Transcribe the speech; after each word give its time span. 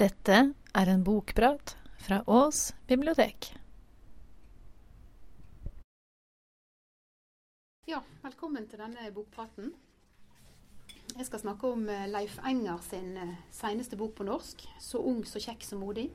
Dette 0.00 0.36
er 0.72 0.88
en 0.88 1.02
bokprat 1.04 1.74
fra 2.00 2.22
Ås 2.24 2.70
bibliotek. 2.88 3.50
Ja, 7.84 7.98
velkommen 8.22 8.64
til 8.70 8.80
denne 8.80 9.10
bokpraten. 9.12 9.74
Jeg 11.18 11.26
skal 11.28 11.42
snakke 11.42 11.68
om 11.68 11.84
eh, 11.92 12.06
Leif 12.08 12.38
Enger 12.48 12.80
sin 12.86 13.12
eh, 13.20 13.34
seneste 13.52 13.98
bok 14.00 14.14
på 14.16 14.24
norsk, 14.24 14.64
'Så 14.80 15.04
ung, 15.04 15.20
så 15.26 15.36
kjekk, 15.36 15.68
så 15.68 15.76
modig'. 15.76 16.08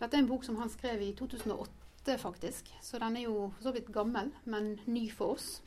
Dette 0.00 0.16
er 0.16 0.24
en 0.24 0.32
bok 0.32 0.42
som 0.44 0.58
han 0.58 0.70
skrev 0.70 1.02
i 1.02 1.14
2008, 1.14 2.18
faktisk. 2.18 2.74
Så 2.82 2.98
den 2.98 3.16
er 3.16 3.28
jo 3.28 3.52
for 3.54 3.68
så 3.68 3.72
vidt 3.72 3.92
gammel, 3.94 4.34
men 4.44 4.80
ny 4.86 5.12
for 5.12 5.38
oss. 5.38 5.62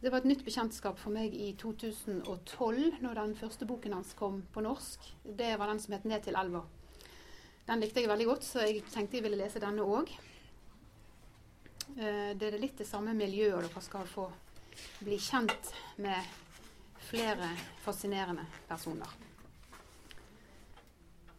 Det 0.00 0.10
var 0.12 0.20
et 0.20 0.28
nytt 0.28 0.44
bekjentskap 0.44 0.98
for 1.00 1.14
meg 1.14 1.32
i 1.32 1.54
2012, 1.56 2.98
når 3.00 3.16
den 3.16 3.34
første 3.38 3.66
boken 3.68 3.94
hans 3.96 4.12
kom 4.18 4.42
på 4.52 4.60
norsk. 4.60 5.06
Det 5.24 5.54
var 5.56 5.72
den 5.72 5.80
som 5.80 5.94
het 5.94 6.04
'Ned 6.04 6.22
til 6.22 6.34
elva'. 6.36 6.64
Den 7.66 7.80
likte 7.80 8.00
jeg 8.00 8.08
veldig 8.08 8.26
godt, 8.26 8.44
så 8.44 8.60
jeg 8.60 8.84
tenkte 8.92 9.16
jeg 9.16 9.22
ville 9.22 9.36
lese 9.36 9.58
denne 9.58 9.82
òg. 9.82 10.10
Det 11.96 12.42
er 12.42 12.58
litt 12.58 12.78
det 12.78 12.86
samme 12.86 13.14
miljøet, 13.14 13.62
dere 13.62 13.82
skal 13.82 14.06
få 14.06 14.30
bli 15.00 15.16
kjent 15.16 15.72
med 15.96 16.22
flere 16.98 17.48
fascinerende 17.84 18.44
personer. 18.68 19.08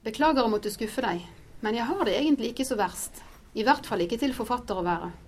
Beklager 0.04 0.44
å 0.44 0.50
måtte 0.50 0.72
skuffe 0.72 1.02
deg, 1.02 1.22
men 1.62 1.76
jeg 1.76 1.86
har 1.86 2.04
det 2.06 2.16
egentlig 2.18 2.50
ikke 2.54 2.66
så 2.66 2.76
verst. 2.76 3.24
I 3.54 3.64
hvert 3.64 3.86
fall 3.86 4.02
ikke 4.02 4.18
til 4.18 4.34
forfatter 4.34 4.78
å 4.80 4.84
være. 4.84 5.27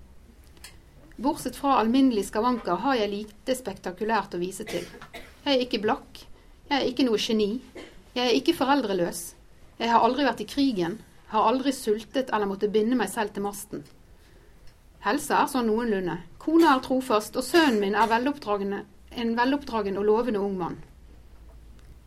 Bortsett 1.19 1.55
fra 1.59 1.73
alminnelig 1.81 2.29
skavanker 2.29 2.77
har 2.79 2.95
jeg 2.95 3.11
lite 3.11 3.55
spektakulært 3.57 4.37
å 4.37 4.39
vise 4.39 4.63
til. 4.63 4.85
Jeg 5.43 5.51
er 5.51 5.63
ikke 5.65 5.81
blakk. 5.83 6.21
Jeg 6.69 6.77
er 6.77 6.85
ikke 6.87 7.03
noe 7.03 7.19
geni. 7.19 7.47
Jeg 8.13 8.23
er 8.23 8.35
ikke 8.37 8.55
foreldreløs. 8.55 9.19
Jeg 9.81 9.91
har 9.91 10.05
aldri 10.05 10.23
vært 10.23 10.43
i 10.45 10.47
krigen. 10.47 10.95
Har 11.33 11.49
aldri 11.49 11.73
sultet 11.75 12.31
eller 12.31 12.47
måttet 12.47 12.71
binde 12.71 12.95
meg 12.95 13.11
selv 13.11 13.33
til 13.35 13.43
masten. 13.43 13.83
Helsa 15.03 15.41
er 15.41 15.51
sånn 15.51 15.67
noenlunde. 15.67 16.15
Kona 16.39 16.77
er 16.77 16.85
trofast, 16.87 17.35
og 17.35 17.43
sønnen 17.43 17.81
min 17.83 17.99
er 17.99 18.15
en 19.19 19.35
veloppdragen 19.35 19.99
og 19.99 20.07
lovende 20.07 20.39
ung 20.39 20.55
mann. 20.55 20.79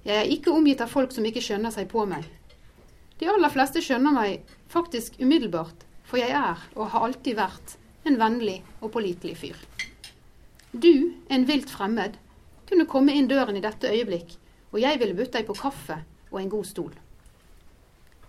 Jeg 0.08 0.23
er 0.23 0.33
ikke 0.39 0.56
omgitt 0.56 0.81
av 0.81 0.89
folk 0.89 1.12
som 1.12 1.29
ikke 1.29 1.45
skjønner 1.45 1.77
seg 1.77 1.92
på 1.92 2.06
meg. 2.08 2.25
De 3.20 3.29
aller 3.29 3.53
fleste 3.53 3.84
skjønner 3.84 4.17
meg 4.17 4.56
faktisk 4.73 5.20
umiddelbart, 5.20 5.84
for 6.08 6.17
jeg 6.17 6.33
er, 6.33 6.64
og 6.81 6.95
har 6.97 7.11
alltid 7.11 7.36
vært, 7.36 7.77
en 8.05 8.19
vennlig 8.19 8.58
og 8.81 8.92
pålitelig 8.95 9.36
fyr. 9.39 9.58
Du, 10.72 11.14
en 11.28 11.47
vilt 11.47 11.70
fremmed, 11.70 12.17
kunne 12.69 12.89
komme 12.89 13.14
inn 13.14 13.28
døren 13.28 13.58
i 13.58 13.64
dette 13.64 13.91
øyeblikk, 13.92 14.36
og 14.72 14.81
jeg 14.81 15.00
ville 15.03 15.17
budt 15.17 15.34
deg 15.36 15.47
på 15.47 15.56
kaffe 15.58 15.98
og 16.30 16.39
en 16.41 16.53
god 16.53 16.67
stol. 16.67 16.92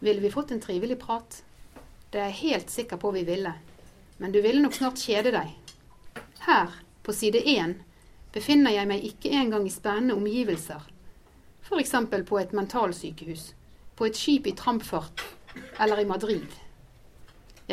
Ville 0.04 0.20
vi 0.20 0.32
fått 0.34 0.52
en 0.52 0.62
trivelig 0.62 0.98
prat? 1.00 1.40
Det 2.12 2.20
er 2.20 2.30
jeg 2.30 2.42
helt 2.42 2.74
sikker 2.74 3.00
på 3.00 3.14
vi 3.16 3.24
ville, 3.28 3.54
men 4.20 4.34
du 4.34 4.42
ville 4.44 4.62
nok 4.62 4.76
snart 4.76 5.00
kjede 5.00 5.32
deg. 5.34 5.54
Her, 6.44 6.76
på 7.04 7.16
side 7.16 7.40
én, 7.48 7.78
befinner 8.36 8.76
jeg 8.76 8.90
meg 8.90 9.06
ikke 9.08 9.32
engang 9.32 9.68
i 9.68 9.72
spennende 9.72 10.18
omgivelser, 10.20 10.84
f.eks. 11.64 11.96
på 12.28 12.40
et 12.42 12.52
mentalsykehus, 12.54 13.54
på 13.96 14.10
et 14.10 14.20
skip 14.20 14.48
i 14.52 14.56
trampfart 14.58 15.24
eller 15.80 16.04
i 16.04 16.10
Madrid. 16.10 16.50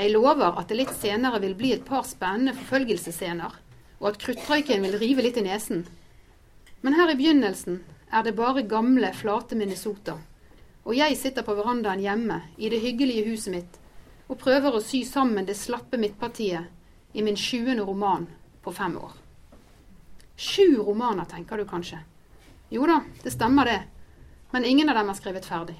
Jeg 0.00 0.14
lover 0.14 0.56
at 0.56 0.70
det 0.70 0.78
litt 0.78 0.92
senere 0.96 1.42
vil 1.42 1.52
bli 1.58 1.74
et 1.74 1.82
par 1.84 2.06
spennende 2.08 2.54
forfølgelsesscener, 2.56 3.56
og 4.00 4.06
at 4.08 4.20
kruttrøyken 4.22 4.86
vil 4.86 4.96
rive 4.96 5.26
litt 5.26 5.36
i 5.36 5.44
nesen. 5.44 5.82
Men 6.80 6.96
her 6.96 7.12
i 7.12 7.16
begynnelsen 7.18 7.82
er 8.08 8.24
det 8.24 8.32
bare 8.38 8.64
gamle, 8.64 9.10
flate 9.12 9.58
Minnesota, 9.60 10.14
og 10.88 10.96
jeg 10.96 11.18
sitter 11.20 11.44
på 11.44 11.58
verandaen 11.58 12.00
hjemme 12.00 12.40
i 12.56 12.72
det 12.72 12.80
hyggelige 12.80 13.26
huset 13.28 13.52
mitt 13.52 13.76
og 14.30 14.40
prøver 14.40 14.72
å 14.72 14.80
sy 14.80 15.02
sammen 15.04 15.44
det 15.44 15.58
slappe 15.58 16.00
midtpartiet 16.00 17.12
i 17.12 17.26
min 17.26 17.36
sjuende 17.36 17.84
roman 17.84 18.24
på 18.64 18.72
fem 18.72 18.96
år. 18.96 19.12
Sju 20.40 20.80
romaner, 20.80 21.28
tenker 21.28 21.60
du 21.60 21.68
kanskje. 21.68 22.00
Jo 22.72 22.88
da, 22.88 23.02
det 23.20 23.34
stemmer 23.34 23.68
det. 23.68 23.80
Men 24.54 24.64
ingen 24.64 24.88
av 24.88 24.96
dem 24.96 25.12
er 25.12 25.18
skrevet 25.18 25.44
ferdig. 25.44 25.76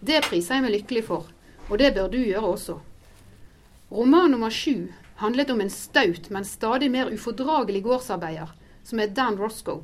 Det 0.00 0.24
priser 0.26 0.56
jeg 0.56 0.66
meg 0.66 0.78
lykkelig 0.80 1.06
for, 1.06 1.28
og 1.68 1.78
det 1.78 1.92
bør 1.94 2.08
du 2.10 2.18
gjøre 2.24 2.56
også. 2.56 2.80
Roman 3.90 4.30
nummer 4.30 4.50
sju 4.50 4.92
handlet 5.16 5.50
om 5.50 5.60
en 5.60 5.70
staut, 5.70 6.30
men 6.30 6.44
stadig 6.44 6.90
mer 6.90 7.10
ufordragelig 7.10 7.82
gårdsarbeider, 7.82 8.52
som 8.84 9.00
er 9.00 9.10
Dan 9.10 9.38
Roscoe. 9.38 9.82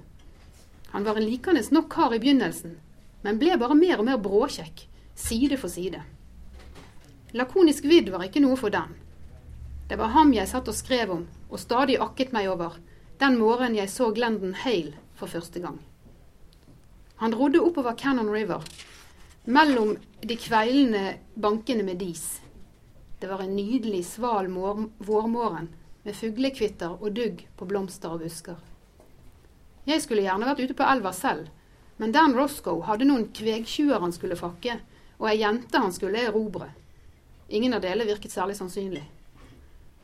Han 0.95 1.05
var 1.05 1.17
en 1.19 1.27
likende 1.27 1.63
nok 1.71 1.89
kar 1.93 2.15
i 2.15 2.21
begynnelsen, 2.23 2.77
men 3.23 3.41
ble 3.41 3.59
bare 3.59 3.75
mer 3.75 3.99
og 3.99 4.07
mer 4.07 4.21
bråkjekk, 4.23 4.87
side 5.15 5.59
for 5.59 5.69
side. 5.69 6.05
Lakonisk 7.35 7.85
vidd 7.85 8.13
var 8.15 8.25
ikke 8.29 8.45
noe 8.47 8.57
for 8.57 8.71
Dan. 8.71 8.95
Det 9.91 9.99
var 9.99 10.15
ham 10.15 10.33
jeg 10.33 10.49
satt 10.49 10.71
og 10.71 10.79
skrev 10.79 11.11
om, 11.11 11.27
og 11.51 11.61
stadig 11.61 11.99
akket 11.99 12.33
meg 12.33 12.47
over, 12.49 12.79
den 13.19 13.37
morgenen 13.43 13.77
jeg 13.81 13.91
så 13.91 14.13
Glendon 14.15 14.55
Hale 14.63 14.95
for 15.19 15.27
første 15.27 15.61
gang. 15.61 15.83
Han 17.17 17.35
rodde 17.35 17.59
oppover 17.59 17.99
Cannon 17.99 18.31
River, 18.31 18.63
mellom 19.45 19.97
de 20.23 20.37
kveilende 20.39 21.17
bankene 21.35 21.83
med 21.83 21.99
dis. 21.99 22.39
Det 23.19 23.27
var 23.27 23.43
en 23.43 23.57
nydelig, 23.57 24.05
sval 24.07 24.49
vårmorgen 24.99 25.69
med 26.05 26.17
fuglekvitter 26.17 26.99
og 27.01 27.15
dugg 27.17 27.47
på 27.57 27.69
blomster 27.69 28.13
og 28.13 28.21
busker. 28.21 28.59
Jeg 29.87 30.03
skulle 30.03 30.27
gjerne 30.27 30.49
vært 30.49 30.61
ute 30.67 30.77
på 30.77 30.85
elva 30.87 31.13
selv, 31.17 31.49
men 31.97 32.13
Dan 32.13 32.37
Roscoe 32.37 32.85
hadde 32.85 33.07
noen 33.09 33.31
kvegtjuver 33.33 34.03
han 34.03 34.13
skulle 34.13 34.37
fakke, 34.37 34.81
og 35.17 35.31
ei 35.31 35.39
jente 35.41 35.81
han 35.81 35.95
skulle 35.95 36.27
erobre. 36.29 36.69
Ingen 37.49 37.77
av 37.77 37.85
delene 37.85 38.09
virket 38.11 38.35
særlig 38.35 38.59
sannsynlig. 38.59 39.05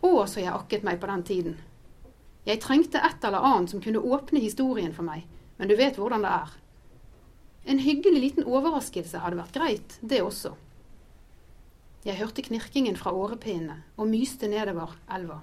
Å, 0.02 0.12
så 0.26 0.40
jeg 0.40 0.54
akket 0.54 0.86
meg 0.86 1.00
på 1.02 1.10
den 1.10 1.26
tiden. 1.26 1.60
Jeg 2.46 2.62
trengte 2.62 3.02
et 3.02 3.22
eller 3.22 3.44
annet 3.44 3.70
som 3.70 3.82
kunne 3.82 4.00
åpne 4.02 4.40
historien 4.42 4.94
for 4.96 5.06
meg, 5.06 5.26
men 5.58 5.68
du 5.70 5.76
vet 5.78 5.98
hvordan 6.00 6.24
det 6.24 6.32
er. 6.32 6.56
En 7.70 7.78
hyggelig 7.78 8.22
liten 8.24 8.48
overraskelse 8.48 9.20
hadde 9.22 9.38
vært 9.38 9.54
greit, 9.54 9.98
det 10.00 10.24
også. 10.24 10.56
Jeg 12.02 12.18
hørte 12.18 12.42
knirkingen 12.42 12.96
fra 12.98 13.12
årepinnene 13.14 13.76
og 13.94 14.08
myste 14.10 14.48
nedover 14.50 14.96
elva. 15.06 15.36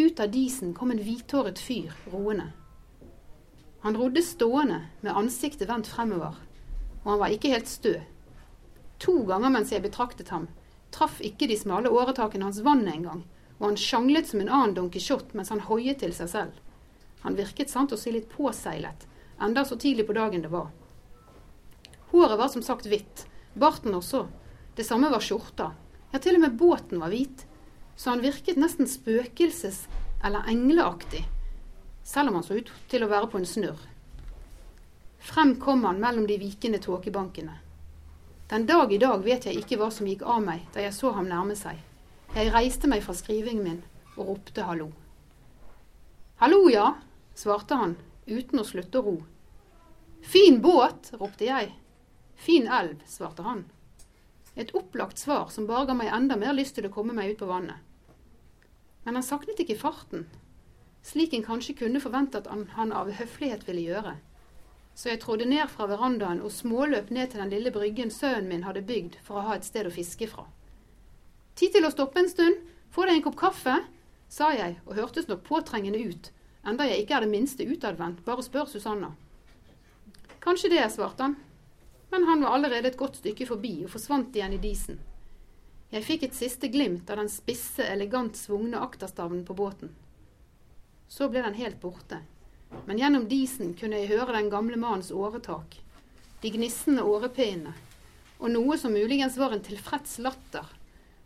Ut 0.00 0.20
av 0.20 0.30
disen 0.32 0.72
kom 0.74 0.90
en 0.94 1.02
hvithåret 1.04 1.60
fyr 1.60 1.92
roende. 2.12 2.46
Han 3.84 3.98
rodde 4.00 4.22
stående 4.24 4.78
med 5.02 5.12
ansiktet 5.12 5.68
vendt 5.68 5.90
fremover, 5.92 6.38
og 7.02 7.10
han 7.12 7.20
var 7.20 7.34
ikke 7.34 7.50
helt 7.52 7.68
stø. 7.68 7.98
To 9.04 9.18
ganger 9.28 9.52
mens 9.52 9.74
jeg 9.74 9.84
betraktet 9.84 10.32
ham, 10.32 10.46
traff 10.94 11.20
ikke 11.20 11.50
de 11.50 11.58
smale 11.60 11.92
åretakene 11.92 12.48
hans 12.48 12.62
vannet 12.64 12.94
engang, 12.94 13.20
og 13.58 13.66
han 13.68 13.76
sjanglet 13.76 14.30
som 14.30 14.40
en 14.40 14.48
annen 14.48 14.72
Don 14.78 14.88
Quijote 14.94 15.36
mens 15.36 15.52
han 15.52 15.60
hoiet 15.68 16.00
til 16.00 16.14
seg 16.16 16.30
selv. 16.32 16.54
Han 17.26 17.36
virket 17.36 17.68
sant 17.68 17.92
å 17.92 17.98
si 18.00 18.14
litt 18.14 18.32
påseilet, 18.32 19.04
enda 19.44 19.66
så 19.68 19.76
tidlig 19.76 20.08
på 20.08 20.16
dagen 20.16 20.40
det 20.40 20.52
var. 20.54 20.72
Håret 22.14 22.40
var 22.40 22.48
som 22.48 22.64
sagt 22.64 22.88
hvitt, 22.88 23.26
barten 23.52 23.92
også. 24.00 24.24
Det 24.74 24.84
samme 24.84 25.10
var 25.10 25.22
skjorta. 25.22 25.72
Ja, 26.10 26.18
til 26.18 26.38
og 26.38 26.44
med 26.46 26.56
båten 26.58 27.02
var 27.02 27.12
hvit. 27.14 27.46
Så 27.96 28.10
han 28.10 28.22
virket 28.22 28.58
nesten 28.58 28.86
spøkelses- 28.90 29.86
eller 30.24 30.48
engleaktig, 30.48 31.24
selv 32.02 32.28
om 32.28 32.34
han 32.34 32.44
så 32.46 32.56
ut 32.58 32.70
til 32.88 33.04
å 33.04 33.10
være 33.10 33.28
på 33.30 33.38
en 33.38 33.46
snurr. 33.46 33.82
Frem 35.24 35.54
kom 35.60 35.84
han 35.84 36.00
mellom 36.00 36.26
de 36.26 36.38
vikende 36.40 36.80
tåkebankene. 36.82 37.58
Den 38.48 38.66
dag 38.66 38.92
i 38.92 38.98
dag 38.98 39.22
vet 39.24 39.46
jeg 39.46 39.60
ikke 39.60 39.78
hva 39.80 39.90
som 39.92 40.08
gikk 40.08 40.24
av 40.26 40.42
meg 40.44 40.64
da 40.74 40.82
jeg 40.84 40.96
så 40.96 41.12
ham 41.16 41.28
nærme 41.28 41.56
seg. 41.56 41.78
Jeg 42.34 42.52
reiste 42.52 42.88
meg 42.90 43.04
fra 43.04 43.14
skrivingen 43.16 43.64
min 43.64 43.82
og 44.16 44.32
ropte 44.32 44.64
hallo. 44.66 44.90
Hallo, 46.40 46.64
ja, 46.72 46.94
svarte 47.36 47.78
han 47.78 47.96
uten 48.26 48.60
å 48.60 48.66
slutte 48.66 49.00
å 49.00 49.06
ro. 49.06 49.14
Fin 50.24 50.60
båt, 50.64 51.12
ropte 51.20 51.46
jeg. 51.46 51.70
Fin 52.34 52.68
elv, 52.68 53.00
svarte 53.06 53.44
han. 53.44 53.64
Et 54.56 54.70
opplagt 54.74 55.18
svar 55.18 55.50
som 55.50 55.66
bare 55.66 55.88
ga 55.88 55.96
meg 55.98 56.12
enda 56.14 56.36
mer 56.38 56.54
lyst 56.54 56.76
til 56.78 56.86
å 56.86 56.92
komme 56.94 57.14
meg 57.16 57.34
ut 57.34 57.40
på 57.42 57.50
vannet. 57.50 57.80
Men 59.04 59.18
han 59.18 59.26
saknet 59.26 59.60
ikke 59.60 59.80
farten, 59.80 60.28
slik 61.04 61.34
en 61.34 61.44
kanskje 61.44 61.76
kunne 61.82 62.00
forvente 62.00 62.40
at 62.40 62.48
han 62.76 62.92
av 62.92 63.10
høflighet 63.18 63.66
ville 63.68 63.82
gjøre. 63.88 64.14
Så 64.94 65.10
jeg 65.10 65.20
trådde 65.24 65.48
ned 65.50 65.66
fra 65.72 65.88
verandaen 65.90 66.40
og 66.40 66.54
småløp 66.54 67.10
ned 67.10 67.32
til 67.32 67.42
den 67.42 67.50
lille 67.50 67.72
bryggen 67.74 68.12
sønnen 68.14 68.46
min 68.48 68.62
hadde 68.62 68.84
bygd 68.86 69.18
for 69.26 69.40
å 69.40 69.48
ha 69.48 69.56
et 69.58 69.66
sted 69.66 69.88
å 69.88 69.92
fiske 69.92 70.28
fra. 70.30 70.46
Tid 71.58 71.74
til 71.74 71.86
å 71.86 71.90
stoppe 71.90 72.22
en 72.22 72.30
stund, 72.30 72.62
få 72.94 73.08
deg 73.08 73.18
en 73.18 73.26
kopp 73.26 73.36
kaffe, 73.40 73.74
sa 74.30 74.52
jeg 74.54 74.78
og 74.86 74.94
hørtes 74.96 75.26
nok 75.28 75.42
påtrengende 75.46 75.98
ut, 75.98 76.30
enda 76.66 76.86
jeg 76.88 77.02
ikke 77.02 77.18
er 77.18 77.26
det 77.26 77.34
minste 77.34 77.66
utadvendt, 77.66 78.22
bare 78.26 78.42
spør 78.46 78.70
Susanna. 78.70 79.10
Kanskje 80.44 80.70
det, 80.72 80.86
svarte 80.94 81.26
han, 81.26 81.36
men 82.10 82.24
han 82.28 82.44
var 82.44 82.56
allerede 82.56 82.88
et 82.90 82.98
godt 83.00 83.18
stykke 83.20 83.46
forbi 83.48 83.74
og 83.84 83.92
forsvant 83.94 84.36
igjen 84.36 84.56
i 84.56 84.62
disen. 84.62 85.00
Jeg 85.94 86.04
fikk 86.04 86.26
et 86.26 86.36
siste 86.36 86.68
glimt 86.72 87.10
av 87.10 87.20
den 87.20 87.30
spisse, 87.30 87.84
elegant 87.86 88.36
svungne 88.36 88.80
akterstavnen 88.82 89.44
på 89.46 89.54
båten. 89.54 89.92
Så 91.08 91.28
ble 91.30 91.44
den 91.44 91.58
helt 91.58 91.80
borte, 91.82 92.20
men 92.86 92.98
gjennom 92.98 93.28
disen 93.30 93.74
kunne 93.78 94.00
jeg 94.02 94.10
høre 94.16 94.34
den 94.34 94.50
gamle 94.50 94.78
mannens 94.80 95.12
åretak, 95.14 95.76
de 96.42 96.50
gnissende 96.50 97.04
årepinnene, 97.06 97.74
og 98.42 98.50
noe 98.50 98.76
som 98.80 98.92
muligens 98.92 99.38
var 99.38 99.54
en 99.54 99.62
tilfreds 99.62 100.18
latter, 100.18 100.66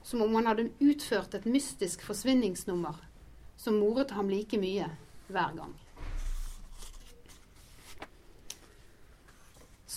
som 0.05 0.23
om 0.23 0.35
han 0.37 0.47
hadde 0.51 0.69
utført 0.85 1.35
et 1.35 1.49
mystisk 1.49 2.05
forsvinningsnummer 2.07 3.01
som 3.59 3.81
moret 3.81 4.13
ham 4.15 4.31
like 4.31 4.61
mye 4.61 4.87
hver 5.29 5.57
gang. 5.57 5.73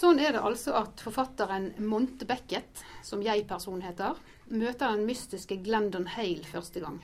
Sånn 0.01 0.18
er 0.18 0.33
det 0.33 0.39
altså 0.42 0.74
at 0.80 1.01
forfatteren 1.03 1.68
Monte 1.86 2.25
Beckett, 2.25 2.80
som 3.06 3.21
jeg-person 3.21 3.83
heter, 3.86 4.18
møter 4.50 4.95
den 4.95 5.03
mystiske 5.06 5.59
Glendon 5.62 6.07
Hale 6.15 6.48
første 6.50 6.81
gang. 6.81 6.98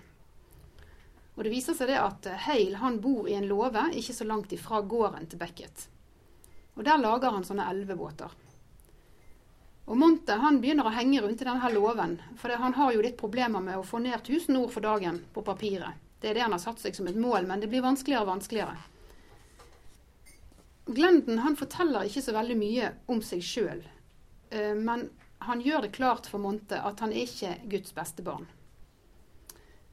Og 1.36 1.44
Det 1.46 1.52
viser 1.54 1.78
seg 1.78 1.92
det 1.92 2.00
at 2.02 2.26
Hale 2.48 2.82
han 2.82 2.98
bor 3.04 3.30
i 3.30 3.36
en 3.38 3.46
låve 3.46 3.84
ikke 4.02 4.18
så 4.18 4.26
langt 4.26 4.58
ifra 4.58 4.82
gården 4.82 5.30
til 5.30 5.38
Beckett. 5.38 5.86
Og 6.74 6.84
Der 6.90 6.98
lager 6.98 7.38
han 7.38 7.46
sånne 7.46 7.70
elvebåter. 7.70 8.34
Og 9.86 9.96
Monte 10.02 10.42
han 10.42 10.58
begynner 10.58 10.90
å 10.90 10.98
henge 10.98 11.22
rundt 11.22 11.46
i 11.46 11.52
denne 11.52 11.74
låven, 11.78 12.18
for 12.42 12.50
han 12.50 12.74
har 12.82 12.98
jo 12.98 13.06
litt 13.06 13.22
problemer 13.22 13.62
med 13.62 13.78
å 13.78 13.86
få 13.86 14.02
ned 14.02 14.18
1000 14.24 14.58
ord 14.58 14.74
for 14.74 14.82
dagen 14.82 15.22
på 15.38 15.46
papiret. 15.46 16.02
Det 16.18 16.32
er 16.32 16.40
det 16.40 16.48
han 16.50 16.58
har 16.58 16.66
satt 16.66 16.82
seg 16.82 16.98
som 16.98 17.06
et 17.06 17.26
mål, 17.30 17.46
men 17.46 17.62
det 17.62 17.70
blir 17.70 17.86
vanskeligere 17.86 18.26
og 18.26 18.34
vanskeligere. 18.34 18.97
Glenden 20.88 21.40
han 21.40 21.56
forteller 21.60 22.08
ikke 22.08 22.22
så 22.24 22.34
veldig 22.36 22.56
mye 22.58 22.92
om 23.12 23.20
seg 23.26 23.44
sjøl, 23.44 23.82
eh, 24.50 24.76
men 24.76 25.10
han 25.44 25.62
gjør 25.62 25.84
det 25.84 25.96
klart 25.98 26.28
for 26.32 26.40
Monte 26.40 26.80
at 26.80 27.02
han 27.04 27.12
er 27.12 27.28
ikke 27.28 27.58
Guds 27.68 27.92
beste 27.96 28.24
barn. 28.24 28.48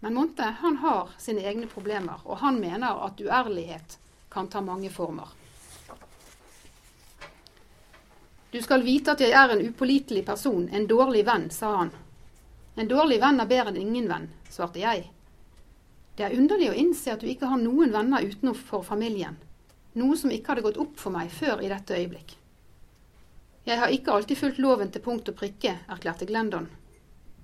Men 0.01 0.15
Monte 0.15 0.47
han 0.61 0.77
har 0.85 1.11
sine 1.19 1.43
egne 1.43 1.67
problemer, 1.67 2.23
og 2.25 2.39
han 2.45 2.61
mener 2.61 3.03
at 3.07 3.21
uærlighet 3.21 3.99
kan 4.31 4.49
ta 4.53 4.61
mange 4.61 4.91
former. 4.91 5.29
Du 8.55 8.61
skal 8.63 8.85
vite 8.87 9.17
at 9.17 9.23
jeg 9.25 9.35
er 9.35 9.51
en 9.51 9.65
upålitelig 9.67 10.23
person, 10.27 10.69
en 10.69 10.87
dårlig 10.87 11.25
venn, 11.27 11.49
sa 11.51 11.73
han. 11.75 11.91
En 12.79 12.91
dårlig 12.91 13.19
venn 13.23 13.43
er 13.43 13.51
bedre 13.51 13.73
enn 13.73 13.81
ingen 13.81 14.07
venn, 14.11 14.29
svarte 14.51 14.79
jeg. 14.79 15.09
Det 16.15 16.29
er 16.29 16.37
underlig 16.39 16.69
å 16.71 16.77
innse 16.79 17.17
at 17.17 17.25
du 17.25 17.27
ikke 17.27 17.51
har 17.51 17.59
noen 17.59 17.91
venner 17.91 18.23
utenfor 18.23 18.85
familien, 18.87 19.41
noe 20.01 20.17
som 20.19 20.33
ikke 20.35 20.53
hadde 20.53 20.65
gått 20.67 20.81
opp 20.81 20.99
for 21.01 21.15
meg 21.15 21.31
før 21.33 21.63
i 21.63 21.71
dette 21.71 21.97
øyeblikk. 21.97 22.35
Jeg 23.65 23.81
har 23.81 23.93
ikke 23.95 24.13
alltid 24.13 24.39
fulgt 24.39 24.59
loven 24.61 24.91
til 24.93 25.03
punkt 25.05 25.31
og 25.31 25.39
prikke, 25.39 25.79
erklærte 25.89 26.29
Glendon. 26.29 26.69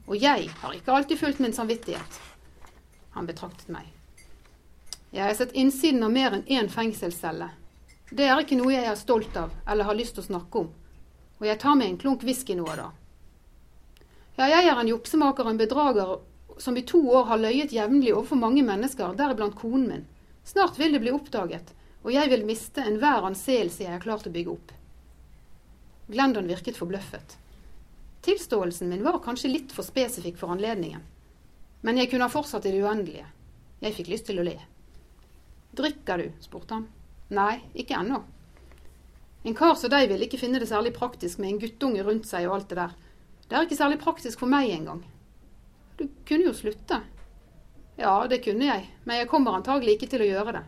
Og 0.07 0.19
jeg 0.21 0.51
har 0.61 0.75
ikke 0.77 0.93
alltid 0.93 1.19
fulgt 1.19 1.41
min 1.41 1.55
samvittighet. 1.57 2.21
Han 3.15 3.27
betraktet 3.27 3.71
meg. 3.73 3.87
Jeg 5.11 5.25
har 5.25 5.35
sett 5.35 5.57
innsiden 5.59 6.05
av 6.07 6.13
mer 6.15 6.37
enn 6.37 6.47
én 6.47 6.69
fengselscelle. 6.71 7.49
Det 8.11 8.27
er 8.27 8.43
ikke 8.43 8.59
noe 8.59 8.75
jeg 8.75 8.91
er 8.91 8.99
stolt 8.99 9.37
av 9.39 9.55
eller 9.67 9.87
har 9.87 9.99
lyst 9.99 10.19
til 10.19 10.25
å 10.25 10.31
snakke 10.33 10.65
om 10.65 10.71
og 11.41 11.49
jeg 11.49 11.61
tar 11.61 11.77
meg 11.81 11.89
en 11.89 12.01
klunk 12.01 12.25
whisky 12.29 12.55
nå 12.57 12.67
og 12.69 12.77
da. 12.77 12.89
Ja, 14.37 14.47
jeg 14.47 14.69
er 14.69 14.79
en 14.79 14.91
juksemaker 14.91 15.47
og 15.47 15.55
en 15.55 15.61
bedrager 15.61 16.19
som 16.61 16.77
i 16.77 16.85
to 16.85 17.01
år 17.17 17.31
har 17.31 17.41
løyet 17.41 17.73
jevnlig 17.73 18.13
overfor 18.13 18.41
mange 18.41 18.63
mennesker, 18.65 19.15
deriblant 19.17 19.57
konen 19.57 19.87
min. 19.89 20.03
Snart 20.45 20.77
vil 20.79 20.93
det 20.93 21.01
bli 21.01 21.13
oppdaget, 21.17 21.73
og 22.03 22.13
jeg 22.15 22.31
vil 22.33 22.47
miste 22.49 22.85
enhver 22.87 23.27
anseelse 23.29 23.85
jeg 23.85 23.93
har 23.93 24.03
klart 24.03 24.27
å 24.29 24.33
bygge 24.33 24.55
opp. 24.55 24.73
Glendon 26.11 26.49
virket 26.49 26.79
forbløffet. 26.81 27.37
Tilståelsen 28.25 28.89
min 28.89 29.05
var 29.05 29.21
kanskje 29.25 29.53
litt 29.53 29.73
for 29.73 29.87
spesifikk 29.87 30.41
for 30.41 30.53
anledningen, 30.53 31.05
men 31.81 32.01
jeg 32.01 32.11
kunne 32.11 32.27
ha 32.27 32.33
fortsatt 32.33 32.67
i 32.69 32.75
det 32.75 32.83
uendelige. 32.85 33.29
Jeg 33.81 33.97
fikk 33.97 34.11
lyst 34.13 34.27
til 34.29 34.41
å 34.41 34.45
le. 34.45 34.59
Drikker 35.77 36.21
du? 36.21 36.27
spurte 36.45 36.77
han. 36.77 36.89
Nei, 37.33 37.61
ikke 37.79 37.97
ennå. 37.97 38.25
En 39.47 39.57
kar 39.57 39.77
som 39.81 39.93
deg 39.93 40.11
vil 40.11 40.27
ikke 40.27 40.41
finne 40.41 40.61
det 40.61 40.69
særlig 40.69 40.93
praktisk 40.97 41.41
med 41.41 41.55
en 41.55 41.63
guttunge 41.63 42.05
rundt 42.05 42.29
seg 42.29 42.49
og 42.49 42.59
alt 42.59 42.73
det 42.73 42.81
der. 42.81 42.99
Det 43.47 43.57
er 43.57 43.65
ikke 43.65 43.79
særlig 43.79 44.01
praktisk 44.03 44.43
for 44.43 44.53
meg 44.53 44.69
engang. 44.75 45.01
Du 45.97 46.05
kunne 46.29 46.51
jo 46.51 46.57
slutte. 46.57 47.01
Ja, 48.01 48.27
det 48.29 48.43
kunne 48.45 48.69
jeg, 48.69 48.85
men 49.05 49.21
jeg 49.21 49.31
kommer 49.31 49.57
antagelig 49.57 49.97
ikke 49.97 50.11
til 50.13 50.25
å 50.25 50.29
gjøre 50.29 50.57
det. 50.59 50.67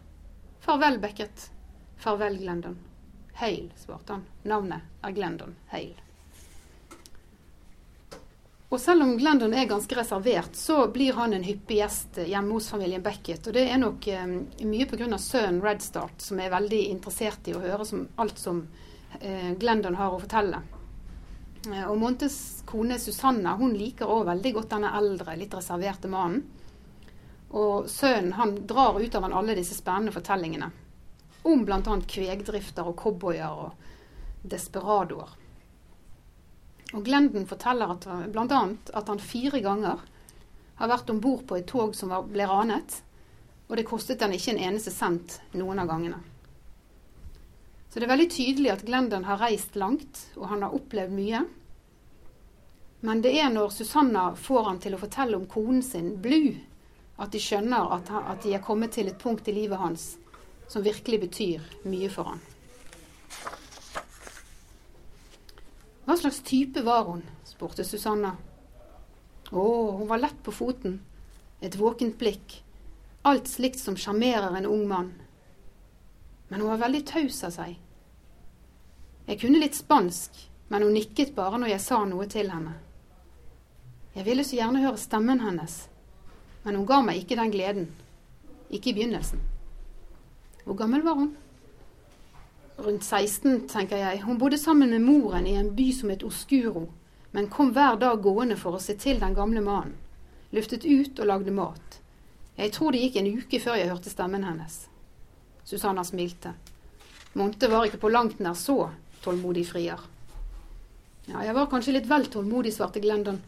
Farvel, 0.62 0.98
Beckett. 0.98 1.50
Farvel, 1.96 2.38
Glendon. 2.38 2.78
Hale, 3.34 3.70
svarte 3.76 4.12
han. 4.12 4.24
Navnet 4.42 4.80
er 5.02 5.10
Glendon 5.10 5.56
Hale. 5.66 5.98
Og 8.68 8.80
selv 8.80 9.02
om 9.02 9.16
Glendon 9.18 9.52
er 9.58 9.66
ganske 9.66 9.96
reservert, 9.98 10.54
så 10.56 10.86
blir 10.88 11.18
han 11.18 11.34
en 11.34 11.42
hyppig 11.42 11.80
gjest 11.80 12.22
hjemme 12.24 12.54
hos 12.54 12.70
familien 12.70 13.02
Beckett. 13.02 13.50
Og 13.50 13.58
det 13.58 13.66
er 13.68 13.82
nok 13.82 14.06
eh, 14.08 14.22
mye 14.62 14.86
pga. 14.86 15.18
sønnen 15.18 15.58
Redstart, 15.66 16.22
som 16.22 16.38
er 16.40 16.54
veldig 16.54 16.80
interessert 16.92 17.50
i 17.50 17.56
å 17.58 17.60
høre 17.60 17.84
som, 17.84 18.06
alt 18.22 18.38
som 18.38 18.62
eh, 19.18 19.52
Glendon 19.58 19.98
har 19.98 20.14
å 20.14 20.22
fortelle. 20.22 20.62
Eh, 21.66 21.84
og 21.90 21.98
Montes 21.98 22.62
kone 22.70 23.02
Susanna 23.02 23.58
hun 23.58 23.74
liker 23.74 24.06
òg 24.06 24.30
veldig 24.30 24.54
godt 24.60 24.76
denne 24.78 24.94
eldre, 25.02 25.36
litt 25.42 25.58
reserverte 25.58 26.08
mannen. 26.08 26.46
Og 27.52 27.88
sønnen 27.90 28.32
han 28.38 28.54
drar 28.66 29.00
ut 29.00 29.14
av 29.14 29.26
han 29.26 29.36
alle 29.36 29.56
disse 29.58 29.76
spennende 29.76 30.14
fortellingene. 30.14 30.70
Om 31.42 31.64
bl.a. 31.68 31.96
kvegdrifter 32.08 32.88
og 32.88 32.96
cowboyer 33.00 33.62
og 33.66 34.48
desperadoer. 34.48 35.36
Og 36.92 37.04
Glenden 37.04 37.46
forteller 37.48 37.94
bl.a. 38.32 38.62
at 38.92 39.08
han 39.08 39.22
fire 39.22 39.60
ganger 39.64 40.02
har 40.80 40.90
vært 40.90 41.10
om 41.12 41.20
bord 41.22 41.46
på 41.48 41.58
et 41.58 41.68
tog 41.68 41.94
som 41.96 42.12
var, 42.12 42.26
ble 42.28 42.46
ranet, 42.48 42.98
og 43.68 43.78
det 43.78 43.88
kostet 43.88 44.22
han 44.24 44.34
ikke 44.34 44.54
en 44.54 44.64
eneste 44.68 44.92
cent 44.92 45.38
noen 45.56 45.80
av 45.80 45.88
gangene. 45.88 46.18
Så 47.92 48.00
det 48.00 48.06
er 48.06 48.14
veldig 48.14 48.30
tydelig 48.32 48.70
at 48.72 48.84
Glenden 48.88 49.26
har 49.28 49.40
reist 49.40 49.76
langt, 49.76 50.26
og 50.36 50.48
han 50.48 50.64
har 50.64 50.74
opplevd 50.76 51.12
mye. 51.12 51.42
Men 53.04 53.20
det 53.24 53.34
er 53.36 53.50
når 53.52 53.72
Susanna 53.74 54.30
får 54.38 54.68
han 54.68 54.80
til 54.80 54.96
å 54.96 55.00
fortelle 55.00 55.36
om 55.36 55.48
konen 55.50 55.82
sin, 55.84 56.14
Blue, 56.24 56.54
at 57.22 57.30
de 57.30 57.40
skjønner 57.40 57.92
at, 57.94 58.08
han, 58.10 58.26
at 58.34 58.42
de 58.42 58.54
er 58.56 58.64
kommet 58.64 58.96
til 58.96 59.10
et 59.10 59.18
punkt 59.18 59.48
i 59.48 59.54
livet 59.54 59.78
hans 59.78 60.16
som 60.72 60.82
virkelig 60.82 61.20
betyr 61.26 61.70
mye 61.86 62.08
for 62.10 62.32
han. 62.32 62.40
Hva 66.06 66.16
slags 66.18 66.40
type 66.42 66.82
var 66.82 67.04
hun? 67.06 67.22
spurte 67.46 67.84
Susanna. 67.86 68.32
Å, 69.52 69.64
hun 69.98 70.08
var 70.08 70.22
lett 70.22 70.40
på 70.42 70.54
foten. 70.54 70.96
Et 71.62 71.76
våkent 71.78 72.16
blikk. 72.18 72.56
Alt 73.28 73.46
slikt 73.46 73.78
som 73.78 73.98
sjarmerer 74.00 74.56
en 74.56 74.66
ung 74.66 74.86
mann. 74.90 75.12
Men 76.48 76.64
hun 76.64 76.72
var 76.72 76.82
veldig 76.88 77.04
taus 77.06 77.38
av 77.46 77.54
seg. 77.54 77.76
Jeg 79.28 79.38
kunne 79.38 79.60
litt 79.62 79.78
spansk, 79.78 80.34
men 80.72 80.82
hun 80.82 80.96
nikket 80.96 81.36
bare 81.36 81.60
når 81.60 81.76
jeg 81.76 81.84
sa 81.84 82.00
noe 82.08 82.26
til 82.32 82.50
henne. 82.50 82.74
Jeg 84.16 84.26
ville 84.26 84.44
så 84.44 84.58
gjerne 84.58 84.82
høre 84.82 84.98
stemmen 85.00 85.40
hennes, 85.40 85.76
men 86.62 86.78
hun 86.78 86.86
ga 86.86 87.00
meg 87.04 87.22
ikke 87.22 87.38
den 87.38 87.54
gleden. 87.54 87.88
Ikke 88.70 88.90
i 88.90 88.96
begynnelsen. 88.96 89.40
Hvor 90.64 90.78
gammel 90.78 91.02
var 91.02 91.18
hun? 91.18 91.32
rundt 92.82 93.04
16, 93.04 93.68
tenker 93.68 93.96
jeg. 93.96 94.22
Hun 94.22 94.38
bodde 94.38 94.58
sammen 94.58 94.90
med 94.90 95.00
moren 95.00 95.46
i 95.46 95.54
en 95.54 95.72
by 95.76 95.90
som 95.92 96.10
het 96.10 96.22
Oskuro, 96.22 96.88
men 97.32 97.50
kom 97.50 97.72
hver 97.72 97.98
dag 98.00 98.22
gående 98.22 98.56
for 98.56 98.76
å 98.76 98.82
se 98.82 98.96
til 98.98 99.20
den 99.20 99.34
gamle 99.34 99.62
mannen. 99.64 99.94
Luftet 100.52 100.84
ut 100.84 101.18
og 101.18 101.28
lagde 101.28 101.52
mat. 101.54 102.00
Jeg 102.58 102.72
tror 102.74 102.92
det 102.92 103.00
gikk 103.00 103.16
en 103.16 103.30
uke 103.38 103.60
før 103.60 103.78
jeg 103.80 103.88
hørte 103.88 104.12
stemmen 104.12 104.44
hennes. 104.44 104.82
Susanna 105.64 106.04
smilte. 106.04 106.52
Monte 107.40 107.70
var 107.72 107.86
ikke 107.88 108.02
på 108.02 108.10
langt 108.12 108.42
nær 108.44 108.58
så 108.58 108.90
tålmodig 109.24 109.64
frier. 109.70 110.00
Ja, 111.30 111.40
jeg 111.46 111.54
var 111.56 111.70
kanskje 111.70 111.94
litt 111.96 112.10
vel 112.10 112.26
tålmodig, 112.28 112.74
svarte 112.74 113.00
Glendon. 113.00 113.38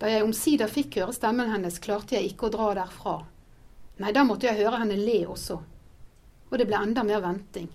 Da 0.00 0.08
jeg 0.08 0.24
omsider 0.24 0.70
fikk 0.72 0.96
høre 0.96 1.12
stemmen 1.12 1.50
hennes, 1.52 1.76
klarte 1.78 2.16
jeg 2.16 2.30
ikke 2.30 2.48
å 2.48 2.54
dra 2.54 2.70
derfra. 2.78 3.18
Nei, 4.00 4.14
da 4.16 4.24
måtte 4.24 4.48
jeg 4.48 4.62
høre 4.62 4.78
henne 4.80 4.96
le 4.96 5.18
også. 5.28 5.58
Og 6.48 6.54
det 6.56 6.66
ble 6.70 6.78
enda 6.80 7.04
mer 7.04 7.20
venting. 7.20 7.68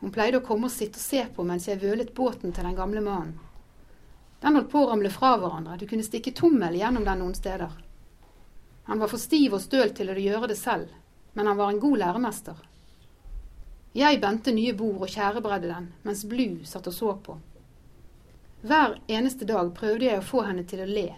Hun 0.00 0.12
pleide 0.12 0.40
å 0.40 0.44
komme 0.44 0.68
og 0.68 0.74
sitte 0.74 1.00
og 1.00 1.04
se 1.04 1.22
på 1.32 1.44
mens 1.48 1.68
jeg 1.68 1.80
vølet 1.80 2.12
båten 2.16 2.52
til 2.52 2.66
den 2.68 2.76
gamle 2.76 3.00
mannen. 3.04 3.38
Den 4.40 4.56
holdt 4.56 4.70
på 4.72 4.82
å 4.84 4.90
ramle 4.90 5.10
fra 5.12 5.34
hverandre, 5.36 5.76
du 5.76 5.86
kunne 5.88 6.04
stikke 6.04 6.32
tommel 6.36 6.76
gjennom 6.76 7.04
den 7.04 7.20
noen 7.20 7.36
steder. 7.36 7.72
Han 8.88 9.00
var 9.00 9.10
for 9.12 9.20
stiv 9.20 9.56
og 9.56 9.64
støl 9.64 9.92
til 9.96 10.12
å 10.12 10.16
gjøre 10.16 10.48
det 10.52 10.56
selv, 10.60 10.92
men 11.36 11.48
han 11.48 11.56
var 11.56 11.72
en 11.72 11.80
god 11.80 12.00
læremester. 12.04 12.56
Jeg 13.96 14.20
bente 14.22 14.52
nye 14.56 14.72
bord 14.76 15.04
og 15.04 15.12
tjærebredde 15.12 15.72
den, 15.72 15.90
mens 16.04 16.24
Blue 16.28 16.68
satt 16.68 16.88
og 16.88 16.96
så 16.96 17.16
på. 17.24 17.36
Hver 18.60 19.00
eneste 19.08 19.48
dag 19.48 19.72
prøvde 19.76 20.08
jeg 20.08 20.20
å 20.20 20.24
få 20.24 20.44
henne 20.48 20.64
til 20.68 20.84
å 20.84 20.88
le. 20.88 21.08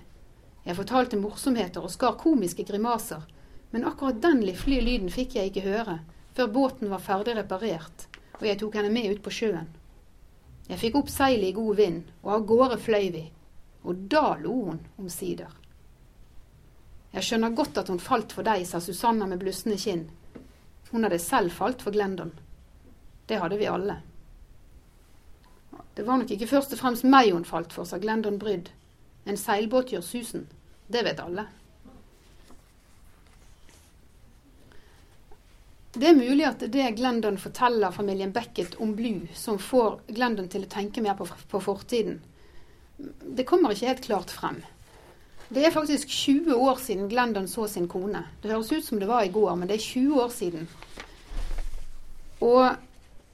Jeg 0.65 0.79
fortalte 0.79 1.19
morsomheter 1.19 1.83
og 1.83 1.91
skar 1.91 2.19
komiske 2.21 2.65
grimaser, 2.65 3.25
men 3.71 3.85
akkurat 3.89 4.23
den 4.23 4.45
liflige 4.47 4.85
lyden 4.85 5.11
fikk 5.11 5.37
jeg 5.37 5.51
ikke 5.51 5.67
høre 5.67 6.01
før 6.37 6.49
båten 6.49 6.91
var 6.93 7.03
ferdig 7.03 7.35
reparert 7.37 8.07
og 8.43 8.49
jeg 8.49 8.59
tok 8.59 8.75
henne 8.75 8.91
med 8.91 9.15
ut 9.15 9.23
på 9.23 9.31
sjøen. 9.31 9.69
Jeg 10.67 10.81
fikk 10.81 10.97
opp 10.99 11.11
seilet 11.13 11.53
i 11.53 11.55
god 11.55 11.77
vind, 11.79 12.01
og 12.25 12.31
av 12.35 12.47
gårde 12.49 12.79
fløy 12.83 13.11
vi. 13.15 13.23
Og 13.87 14.07
da 14.11 14.33
lo 14.41 14.55
hun 14.67 14.81
omsider. 14.99 15.51
Jeg 17.13 17.27
skjønner 17.27 17.55
godt 17.55 17.79
at 17.79 17.91
hun 17.93 18.03
falt 18.03 18.35
for 18.35 18.47
deg, 18.47 18.65
sa 18.67 18.81
Susanna 18.83 19.29
med 19.31 19.39
blussende 19.43 19.79
kinn. 19.79 20.09
Hun 20.91 21.07
hadde 21.07 21.21
selv 21.23 21.55
falt 21.55 21.85
for 21.85 21.95
Glendon. 21.95 22.33
Det 23.31 23.39
hadde 23.39 23.59
vi 23.61 23.71
alle. 23.71 24.01
Det 25.95 26.07
var 26.07 26.19
nok 26.19 26.31
ikke 26.35 26.51
først 26.51 26.75
og 26.75 26.83
fremst 26.83 27.07
meg 27.07 27.31
hun 27.31 27.47
falt 27.47 27.75
for, 27.75 27.87
sa 27.87 28.01
Glendon 28.03 28.41
Brydd. 28.43 28.73
En 29.25 29.39
seilbåt 29.39 29.93
gjør 29.93 30.05
susen. 30.05 30.47
Det 30.87 31.05
vet 31.07 31.21
alle. 31.23 31.47
Det 35.93 36.09
er 36.09 36.17
mulig 36.17 36.45
at 36.49 36.63
det 36.73 36.95
Glendon 36.97 37.37
forteller 37.39 37.93
familien 37.93 38.33
Beckett 38.33 38.79
om 38.81 38.95
Blue, 38.97 39.29
som 39.37 39.59
får 39.61 39.99
Glendon 40.09 40.49
til 40.49 40.65
å 40.65 40.71
tenke 40.73 41.05
mer 41.05 41.19
på, 41.19 41.27
på 41.29 41.61
fortiden. 41.61 42.23
Det 42.97 43.45
kommer 43.49 43.75
ikke 43.75 43.91
helt 43.91 44.07
klart 44.07 44.33
frem. 44.33 44.63
Det 45.53 45.67
er 45.67 45.75
faktisk 45.75 46.09
20 46.09 46.57
år 46.57 46.81
siden 46.81 47.11
Glendon 47.13 47.49
så 47.49 47.67
sin 47.69 47.91
kone. 47.93 48.25
Det 48.41 48.49
høres 48.55 48.73
ut 48.73 48.87
som 48.87 49.03
det 49.03 49.11
var 49.11 49.27
i 49.27 49.33
går, 49.35 49.53
men 49.57 49.69
det 49.69 49.77
er 49.77 49.85
20 49.85 50.23
år 50.23 50.33
siden. 50.33 50.65
Og 52.41 52.73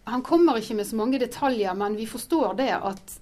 han 0.09 0.25
kommer 0.27 0.59
ikke 0.59 0.75
med 0.75 0.89
så 0.89 0.99
mange 0.99 1.21
detaljer, 1.23 1.79
men 1.79 1.95
vi 1.97 2.09
forstår 2.11 2.59
det 2.59 2.73
at 2.75 3.19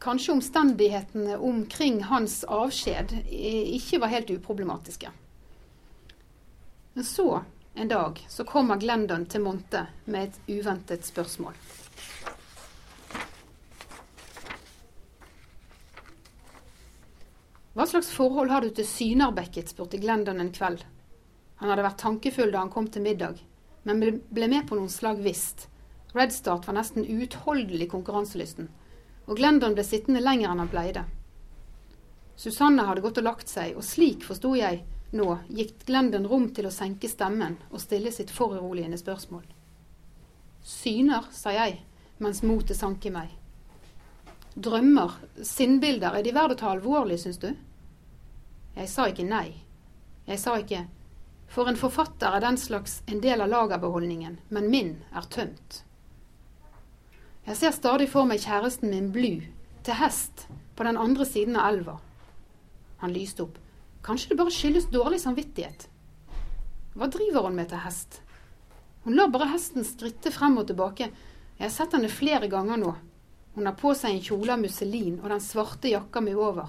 kanskje 0.00 0.32
omstendighetene 0.32 1.36
omkring 1.36 2.02
hans 2.08 2.40
avskjed 2.44 3.12
ikke 3.28 4.00
var 4.00 4.14
helt 4.14 4.30
uproblematiske. 4.30 5.10
Men 6.92 7.04
så, 7.04 7.42
en 7.74 7.88
dag, 7.88 8.26
så 8.28 8.44
kommer 8.44 8.80
Glendon 8.80 9.26
til 9.26 9.44
Monte 9.44 9.86
med 10.04 10.30
et 10.30 10.40
uventet 10.48 11.04
spørsmål. 11.06 11.54
Hva 17.76 17.86
slags 17.86 18.10
forhold 18.10 18.50
har 18.50 18.64
du 18.64 18.72
til 18.74 18.88
Synarbekket? 18.88 19.70
spurte 19.70 20.00
Glendon 20.00 20.40
en 20.40 20.50
kveld. 20.52 20.82
Han 21.60 21.70
hadde 21.70 21.84
vært 21.86 22.00
tankefull 22.00 22.50
da 22.50 22.64
han 22.64 22.72
kom 22.72 22.88
til 22.90 23.04
middag, 23.04 23.38
men 23.84 24.00
ble 24.00 24.48
med 24.48 24.66
på 24.68 24.80
noen 24.80 24.90
slag 24.90 25.20
visst. 25.22 25.68
Red 26.16 26.32
Start 26.34 26.66
var 26.66 26.74
nesten 26.80 27.06
uutholdelig 27.06 27.92
konkurranselysten, 27.92 28.72
og 29.30 29.38
Glendon 29.38 29.76
ble 29.76 29.84
sittende 29.86 30.22
lenger 30.22 30.50
enn 30.50 30.62
han 30.64 30.70
pleide. 30.72 31.04
Susanne 32.40 32.82
hadde 32.88 33.04
gått 33.04 33.20
og 33.22 33.26
lagt 33.28 33.52
seg, 33.52 33.76
og 33.78 33.86
slik, 33.86 34.24
forsto 34.26 34.56
jeg 34.58 34.82
nå, 35.14 35.28
gikk 35.54 35.86
Glendon 35.86 36.26
rom 36.26 36.48
til 36.56 36.66
å 36.66 36.74
senke 36.74 37.08
stemmen 37.08 37.58
og 37.70 37.82
stille 37.82 38.10
sitt 38.14 38.32
foruroligende 38.34 38.98
spørsmål. 38.98 39.44
Syner, 40.66 41.30
sa 41.32 41.54
jeg, 41.54 41.78
mens 42.18 42.42
motet 42.42 42.78
sank 42.78 43.06
i 43.06 43.14
meg. 43.14 43.32
Drømmer, 44.58 45.14
sinnbilder, 45.46 46.18
er 46.18 46.26
de 46.26 46.34
verdt 46.34 46.58
å 46.58 46.60
ta 46.64 46.72
alvorlig, 46.74 47.20
syns 47.22 47.38
du? 47.40 47.52
Jeg 48.74 48.90
sa 48.90 49.06
ikke 49.08 49.28
nei. 49.28 49.46
Jeg 50.26 50.42
sa 50.42 50.58
ikke 50.58 50.84
for 51.50 51.66
en 51.66 51.78
forfatter 51.78 52.30
er 52.30 52.42
den 52.44 52.58
slags 52.58 53.00
en 53.10 53.20
del 53.20 53.40
av 53.42 53.50
lagerbeholdningen, 53.50 54.36
men 54.54 54.70
min 54.70 54.90
er 55.10 55.26
tømt. 55.34 55.82
Jeg 57.46 57.56
ser 57.56 57.72
stadig 57.72 58.10
for 58.12 58.28
meg 58.28 58.42
kjæresten 58.42 58.90
min 58.92 59.08
Blu, 59.14 59.40
til 59.86 59.96
hest, 59.96 60.46
på 60.76 60.84
den 60.84 60.98
andre 61.00 61.24
siden 61.24 61.56
av 61.56 61.72
elva. 61.72 61.96
Han 63.00 63.14
lyste 63.16 63.46
opp. 63.46 63.56
Kanskje 64.04 64.32
det 64.32 64.40
bare 64.40 64.52
skyldes 64.52 64.90
dårlig 64.92 65.20
samvittighet. 65.22 65.86
Hva 66.96 67.08
driver 67.08 67.46
hun 67.46 67.56
med 67.56 67.70
til 67.70 67.80
hest? 67.80 68.20
Hun 69.04 69.16
lar 69.16 69.32
bare 69.32 69.48
hesten 69.54 69.86
skritte 69.88 70.32
frem 70.34 70.58
og 70.60 70.68
tilbake. 70.68 71.08
Jeg 71.56 71.64
har 71.64 71.72
sett 71.72 71.96
henne 71.96 72.12
flere 72.12 72.48
ganger 72.52 72.80
nå. 72.80 72.92
Hun 73.56 73.66
har 73.66 73.76
på 73.80 73.94
seg 73.96 74.14
en 74.14 74.24
kjole 74.24 74.52
av 74.54 74.60
musselin 74.60 75.16
og 75.22 75.30
den 75.32 75.42
svarte 75.44 75.90
jakka 75.90 76.20
mi 76.24 76.36
over. 76.36 76.68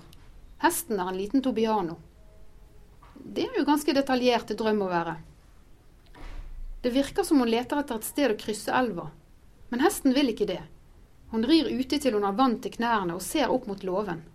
Hesten 0.64 1.00
er 1.00 1.12
en 1.12 1.20
liten 1.20 1.44
tobiano. 1.44 1.98
Det 3.16 3.48
er 3.48 3.60
jo 3.60 3.68
ganske 3.68 3.94
detaljert 3.94 4.56
drøm 4.58 4.86
å 4.86 4.92
være. 4.92 5.18
Det 6.82 6.94
virker 6.96 7.28
som 7.28 7.44
hun 7.44 7.52
leter 7.52 7.84
etter 7.84 8.00
et 8.00 8.08
sted 8.08 8.34
å 8.34 8.40
krysse 8.40 8.74
elva. 8.74 9.12
Men 9.72 9.80
hesten 9.80 10.14
vil 10.14 10.34
ikke 10.34 10.50
det. 10.50 10.62
Hun 11.32 11.46
rir 11.48 11.70
ute 11.72 11.96
til 12.04 12.18
hun 12.18 12.26
har 12.28 12.36
vann 12.36 12.58
til 12.60 12.74
knærne 12.76 13.16
og 13.16 13.24
ser 13.24 13.54
opp 13.56 13.70
mot 13.72 13.84
låven. 13.88 14.26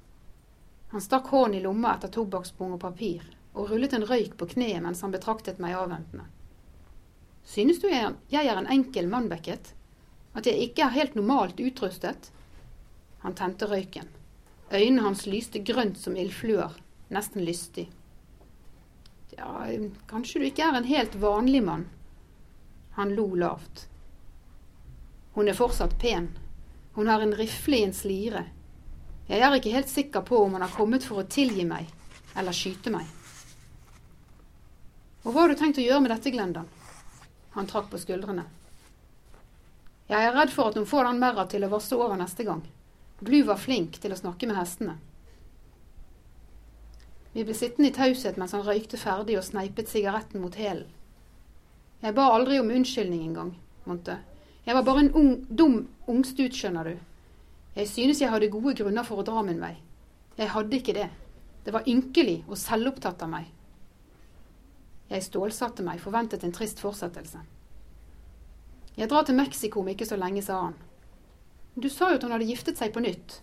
Han 0.94 1.02
stakk 1.04 1.26
hånden 1.28 1.58
i 1.58 1.64
lomma 1.64 1.90
etter 1.92 2.08
tobakkspung 2.14 2.72
og 2.72 2.80
papir, 2.80 3.20
og 3.52 3.68
rullet 3.68 3.92
en 3.92 4.06
røyk 4.08 4.38
på 4.40 4.48
kneet 4.54 4.80
mens 4.80 5.02
han 5.04 5.12
betraktet 5.12 5.60
meg 5.60 5.76
avventende. 5.76 6.24
Synes 7.44 7.82
du 7.82 7.90
jeg 7.92 8.40
er 8.40 8.56
en 8.56 8.70
enkel 8.72 9.10
mann, 9.12 9.28
Beckett? 9.28 9.74
At 10.32 10.48
jeg 10.48 10.70
ikke 10.70 10.86
er 10.86 10.96
helt 10.96 11.18
normalt 11.18 11.60
utrustet? 11.60 12.30
Han 13.20 13.36
tente 13.36 13.68
røyken. 13.68 14.08
Øynene 14.72 15.04
hans 15.04 15.26
lyste 15.28 15.60
grønt 15.60 16.00
som 16.00 16.16
ildfluer, 16.16 16.72
nesten 17.12 17.44
lystig. 17.44 17.90
Ja, 19.36 19.68
kanskje 20.08 20.40
du 20.40 20.48
ikke 20.48 20.64
er 20.64 20.80
en 20.80 20.88
helt 20.88 21.20
vanlig 21.20 21.60
mann? 21.66 21.84
Han 22.96 23.12
lo 23.14 23.28
lavt. 23.36 23.84
Hun 25.36 25.48
er 25.48 25.56
fortsatt 25.56 25.98
pen. 26.00 26.30
Hun 26.96 27.08
har 27.12 27.20
en 27.20 27.34
rifle 27.36 27.76
i 27.76 27.84
en 27.84 27.92
slire. 27.92 28.46
Jeg 29.28 29.42
er 29.44 29.54
ikke 29.58 29.74
helt 29.74 29.90
sikker 29.92 30.22
på 30.24 30.38
om 30.40 30.54
han 30.56 30.62
har 30.64 30.72
kommet 30.72 31.04
for 31.04 31.20
å 31.20 31.28
tilgi 31.28 31.66
meg 31.68 31.90
eller 32.40 32.56
skyte 32.56 32.88
meg. 32.94 33.04
Og 35.26 35.34
hva 35.34 35.42
har 35.42 35.52
du 35.52 35.58
tenkt 35.60 35.80
å 35.82 35.84
gjøre 35.84 36.04
med 36.04 36.14
dette, 36.14 36.32
Glendon? 36.32 36.70
Han 37.56 37.68
trakk 37.68 37.90
på 37.90 38.00
skuldrene. 38.00 38.46
Jeg 40.08 40.24
er 40.24 40.32
redd 40.32 40.54
for 40.54 40.70
at 40.70 40.78
hun 40.80 40.86
får 40.88 41.10
den 41.10 41.20
merra 41.20 41.44
til 41.50 41.66
å 41.66 41.70
vasse 41.72 41.98
over 41.98 42.16
neste 42.16 42.46
gang. 42.46 42.62
Glu 43.20 43.42
var 43.48 43.60
flink 43.60 43.98
til 44.00 44.14
å 44.14 44.18
snakke 44.20 44.48
med 44.48 44.56
hestene. 44.56 44.94
Vi 47.34 47.44
ble 47.44 47.56
sittende 47.58 47.90
i 47.90 47.96
taushet 47.96 48.38
mens 48.40 48.54
han 48.56 48.64
røykte 48.64 48.96
ferdig 48.96 49.36
og 49.36 49.44
sneipet 49.44 49.92
sigaretten 49.92 50.40
mot 50.40 50.56
hælen. 50.56 50.88
Jeg 52.00 52.16
ba 52.16 52.30
aldri 52.32 52.56
om 52.62 52.72
unnskyldning 52.72 53.26
engang, 53.26 53.52
Monte. 53.84 54.16
Jeg 54.66 54.74
var 54.74 54.82
bare 54.82 55.04
en 55.04 55.12
ung, 55.14 55.32
dum 55.48 55.76
ungstut, 56.10 56.54
skjønner 56.54 56.90
du. 56.90 56.96
Jeg 57.76 57.88
synes 57.88 58.20
jeg 58.20 58.30
hadde 58.32 58.50
gode 58.50 58.74
grunner 58.74 59.06
for 59.06 59.20
å 59.20 59.26
dra 59.26 59.42
min 59.46 59.60
vei. 59.62 59.76
Jeg 60.36 60.50
hadde 60.50 60.78
ikke 60.80 60.94
det. 60.96 61.10
Det 61.66 61.74
var 61.74 61.86
ynkelig 61.86 62.40
og 62.48 62.58
selvopptatt 62.58 63.22
av 63.22 63.30
meg. 63.30 63.46
Jeg 65.10 65.22
stålsatte 65.22 65.84
meg, 65.86 66.02
forventet 66.02 66.42
en 66.42 66.54
trist 66.54 66.82
fortsettelse. 66.82 67.44
Jeg 68.96 69.10
drar 69.12 69.26
til 69.28 69.38
Mexico 69.38 69.82
om 69.82 69.90
ikke 69.92 70.08
så 70.08 70.18
lenge, 70.18 70.42
sa 70.42 70.58
han. 70.64 70.76
Du 71.76 71.88
sa 71.92 72.10
jo 72.10 72.18
at 72.18 72.24
hun 72.24 72.32
hadde 72.34 72.48
giftet 72.48 72.80
seg 72.80 72.94
på 72.94 73.04
nytt. 73.04 73.40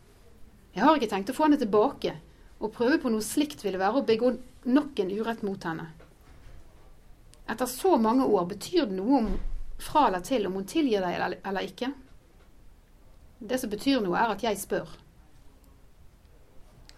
Jeg 0.73 0.83
har 0.83 0.97
ikke 0.97 1.11
tenkt 1.11 1.31
å 1.31 1.37
få 1.37 1.45
henne 1.45 1.61
tilbake. 1.61 2.17
Å 2.59 2.71
prøve 2.73 2.97
på 2.99 3.11
noe 3.13 3.23
slikt 3.23 3.63
ville 3.63 3.79
være 3.79 4.01
å 4.01 4.07
begå 4.07 4.33
nok 4.65 4.99
en 4.99 5.13
urett 5.13 5.43
mot 5.45 5.67
henne. 5.67 5.87
Etter 7.47 7.69
så 7.69 7.95
mange 8.01 8.25
år 8.25 8.47
betyr 8.49 8.87
det 8.89 8.97
noe 8.97 9.19
om 9.19 9.33
fra 9.83 10.07
eller 10.07 10.23
til 10.25 10.47
om 10.47 10.57
hun 10.57 10.67
tilgir 10.69 11.03
deg 11.03 11.19
eller, 11.19 11.63
ikke. 11.67 11.91
Det 13.39 13.59
som 13.59 13.71
betyr 13.71 14.01
noe, 14.03 14.17
er 14.19 14.33
at 14.33 14.43
jeg 14.45 14.59
spør. 14.59 14.91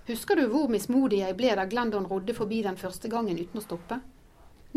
Husker 0.05 0.37
du 0.37 0.45
hvor 0.51 0.69
mismodig 0.69 1.23
jeg 1.23 1.37
ble 1.37 1.55
da 1.57 1.65
Glendon 1.65 2.05
rodde 2.05 2.35
forbi 2.37 2.61
den 2.61 2.77
første 2.77 3.09
gangen 3.09 3.39
uten 3.39 3.57
å 3.57 3.63
stoppe? 3.63 3.97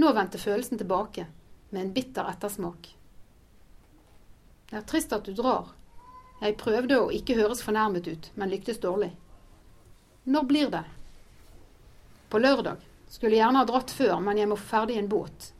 Nå 0.00 0.12
vendte 0.16 0.40
følelsen 0.40 0.80
tilbake, 0.80 1.26
med 1.70 1.82
en 1.82 1.92
bitter 1.92 2.30
ettersmak. 2.30 2.94
Det 4.70 4.76
er 4.78 4.86
trist 4.88 5.12
at 5.12 5.28
du 5.28 5.34
drar. 5.36 5.74
Jeg 6.40 6.56
prøvde 6.60 7.00
å 7.00 7.10
ikke 7.12 7.36
høres 7.36 7.64
fornærmet 7.66 8.08
ut, 8.08 8.30
men 8.38 8.52
lyktes 8.52 8.80
dårlig. 8.80 9.10
Når 10.28 10.48
blir 10.48 10.72
det? 10.72 10.84
På 12.28 12.38
lørdag. 12.38 12.84
Skulle 13.08 13.36
gjerne 13.36 13.62
ha 13.62 13.68
dratt 13.68 13.90
før, 13.90 14.18
men 14.20 14.38
jeg 14.38 14.48
må 14.48 14.56
ferdig 14.60 14.96
i 14.96 15.02
en 15.02 15.08
båt. 15.08 15.52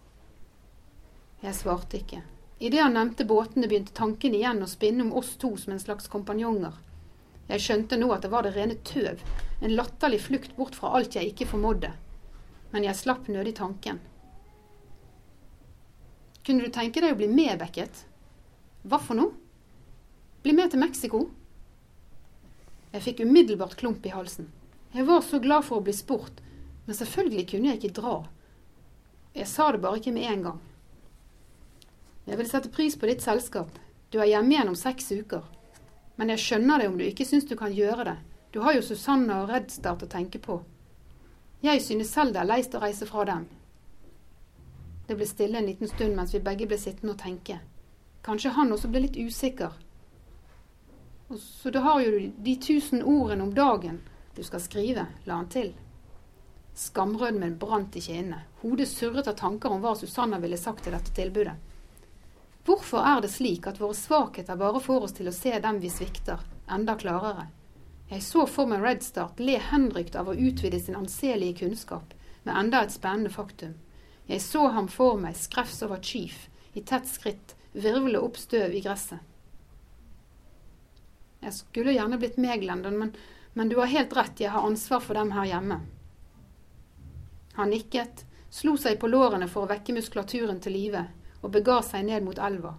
Jeg 1.41 1.57
svarte 1.57 2.01
ikke. 2.01 2.21
Idet 2.59 2.83
han 2.83 2.95
nevnte 2.95 3.25
båtene, 3.25 3.69
begynte 3.69 3.95
tanken 3.95 4.35
igjen 4.35 4.63
å 4.63 4.67
spinne 4.67 5.05
om 5.07 5.13
oss 5.21 5.37
to 5.39 5.53
som 5.57 5.73
en 5.73 5.83
slags 5.83 6.09
kompanjonger. 6.11 6.75
Jeg 7.49 7.63
skjønte 7.65 7.97
nå 7.97 8.11
at 8.13 8.25
det 8.27 8.31
var 8.33 8.45
det 8.45 8.57
rene 8.57 8.77
tøv, 8.85 9.23
en 9.63 9.75
latterlig 9.79 10.21
flukt 10.27 10.57
bort 10.57 10.75
fra 10.77 10.91
alt 10.99 11.15
jeg 11.17 11.31
ikke 11.31 11.47
formådde. 11.53 11.93
Men 12.75 12.85
jeg 12.85 12.99
slapp 12.99 13.31
nødig 13.31 13.55
tanken. 13.57 14.03
Kunne 16.45 16.67
du 16.67 16.75
tenke 16.75 17.01
deg 17.01 17.15
å 17.15 17.21
bli 17.21 17.29
med, 17.31 17.55
Beckett? 17.61 18.05
Hva 18.83 18.99
for 19.01 19.19
noe? 19.19 19.33
Bli 20.43 20.55
med 20.57 20.73
til 20.73 20.83
Mexico? 20.83 21.25
Jeg 22.93 23.05
fikk 23.05 23.23
umiddelbart 23.25 23.77
klump 23.79 24.07
i 24.09 24.13
halsen. 24.15 24.49
Jeg 24.95 25.07
var 25.07 25.21
så 25.23 25.39
glad 25.45 25.67
for 25.67 25.79
å 25.79 25.85
bli 25.85 25.93
spurt, 25.93 26.41
men 26.87 26.97
selvfølgelig 26.97 27.49
kunne 27.51 27.71
jeg 27.71 27.81
ikke 27.83 28.01
dra. 28.01 28.15
Jeg 29.37 29.49
sa 29.51 29.71
det 29.73 29.83
bare 29.85 30.01
ikke 30.01 30.15
med 30.17 30.31
en 30.33 30.47
gang. 30.49 30.63
Jeg 32.29 32.37
vil 32.37 32.49
sette 32.49 32.69
pris 32.69 32.97
på 32.99 33.09
ditt 33.09 33.25
selskap. 33.25 33.71
Du 34.13 34.19
er 34.21 34.29
hjemme 34.29 34.53
igjen 34.53 34.69
om 34.69 34.77
seks 34.77 35.09
uker. 35.17 35.47
Men 36.21 36.33
jeg 36.35 36.43
skjønner 36.43 36.83
det 36.83 36.89
om 36.91 36.99
du 36.99 37.05
ikke 37.07 37.25
syns 37.25 37.47
du 37.49 37.55
kan 37.57 37.73
gjøre 37.73 38.05
det. 38.11 38.17
Du 38.53 38.61
har 38.65 38.75
jo 38.77 38.83
Susanne 38.85 39.43
og 39.43 39.49
Redstart 39.53 40.05
å 40.05 40.11
tenke 40.11 40.41
på. 40.43 40.59
Jeg 41.65 41.81
synes 41.83 42.13
selv 42.13 42.35
det 42.35 42.43
er 42.43 42.51
leist 42.51 42.75
å 42.77 42.83
reise 42.83 43.09
fra 43.09 43.25
dem. 43.29 43.47
Det 45.09 45.17
ble 45.17 45.29
stille 45.29 45.59
en 45.59 45.69
liten 45.69 45.89
stund 45.89 46.17
mens 46.17 46.35
vi 46.35 46.43
begge 46.45 46.69
ble 46.69 46.77
sittende 46.81 47.15
og 47.15 47.23
tenke. 47.23 47.59
Kanskje 48.27 48.53
han 48.59 48.73
også 48.77 48.91
ble 48.93 49.07
litt 49.07 49.17
usikker. 49.17 49.73
Og 51.29 51.41
så 51.41 51.73
du 51.73 51.81
har 51.85 52.03
jo 52.05 52.21
de 52.45 52.55
tusen 52.61 53.05
ordene 53.05 53.45
om 53.47 53.55
dagen 53.57 54.03
du 54.37 54.43
skal 54.45 54.61
skrive, 54.61 55.07
la 55.25 55.41
han 55.41 55.49
til. 55.53 55.73
Skamrødmen 56.77 57.57
brant 57.59 57.97
i 57.97 58.05
kinnene. 58.05 58.45
Hodet 58.61 58.89
surret 58.91 59.33
av 59.33 59.37
tanker 59.41 59.73
om 59.73 59.81
hva 59.83 59.97
Susanna 59.97 60.39
ville 60.43 60.61
sagt 60.61 60.85
til 60.85 60.95
dette 60.95 61.15
tilbudet. 61.17 61.57
Hvorfor 62.69 63.01
er 63.01 63.23
det 63.25 63.31
slik 63.33 63.65
at 63.65 63.79
våre 63.81 63.97
svakheter 63.97 64.59
bare 64.61 64.81
får 64.85 65.07
oss 65.07 65.15
til 65.17 65.31
å 65.31 65.33
se 65.33 65.55
dem 65.65 65.79
vi 65.81 65.89
svikter, 65.89 66.43
enda 66.69 66.99
klarere. 67.01 67.47
Jeg 68.11 68.21
så 68.27 68.45
for 68.45 68.69
meg 68.69 68.83
Red 68.85 69.01
Start 69.07 69.41
le 69.41 69.55
henrykt 69.71 70.19
av 70.21 70.29
å 70.29 70.37
utvide 70.37 70.77
sin 70.81 70.99
anselige 70.99 71.63
kunnskap 71.63 72.13
med 72.45 72.53
enda 72.61 72.83
et 72.85 72.93
spennende 72.93 73.33
faktum. 73.33 73.73
Jeg 74.29 74.45
så 74.45 74.67
ham 74.77 74.89
for 74.93 75.17
meg 75.17 75.41
skrevs 75.41 75.81
over 75.87 76.05
Chief, 76.05 76.51
i 76.77 76.85
tett 76.85 77.09
skritt, 77.09 77.57
virvle 77.73 78.21
opp 78.21 78.37
støv 78.37 78.77
i 78.77 78.85
gresset. 78.85 79.25
Jeg 81.41 81.57
skulle 81.57 81.97
gjerne 81.97 82.21
blitt 82.21 82.37
med, 82.37 82.61
Glendon, 82.61 83.01
men, 83.01 83.15
men 83.57 83.73
du 83.73 83.79
har 83.81 83.89
helt 83.89 84.13
rett, 84.13 84.45
jeg 84.45 84.53
har 84.53 84.69
ansvar 84.69 85.01
for 85.01 85.17
dem 85.17 85.33
her 85.33 85.49
hjemme. 85.49 85.81
Han 87.57 87.73
nikket, 87.73 88.27
slo 88.53 88.77
seg 88.77 89.01
på 89.01 89.09
lårene 89.09 89.49
for 89.49 89.65
å 89.65 89.73
vekke 89.73 89.97
muskulaturen 89.97 90.61
til 90.61 90.77
live, 90.77 91.09
og 91.43 91.53
bega 91.55 91.81
seg 91.87 92.07
ned 92.09 92.27
mot 92.27 92.39
elva. 92.39 92.75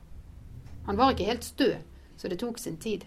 Han 0.90 0.98
var 1.00 1.14
ikke 1.14 1.30
helt 1.30 1.48
stø, 1.48 1.72
så 2.18 2.28
det 2.28 2.40
tok 2.42 2.60
sin 2.60 2.78
tid. 2.78 3.06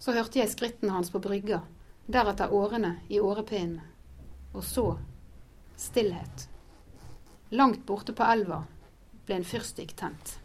Så 0.00 0.14
hørte 0.16 0.40
jeg 0.40 0.52
skrittene 0.52 0.94
hans 0.94 1.12
på 1.12 1.20
brygga, 1.20 1.62
deretter 2.06 2.52
årene 2.54 2.96
i 3.08 3.20
årepinnene. 3.20 3.84
Og 4.54 4.64
så 4.66 4.86
stillhet. 5.78 6.48
Langt 7.50 7.84
borte 7.86 8.14
på 8.16 8.26
elva 8.26 8.64
ble 9.26 9.40
en 9.40 9.46
fyrstikk 9.46 9.92
tent. 9.98 10.36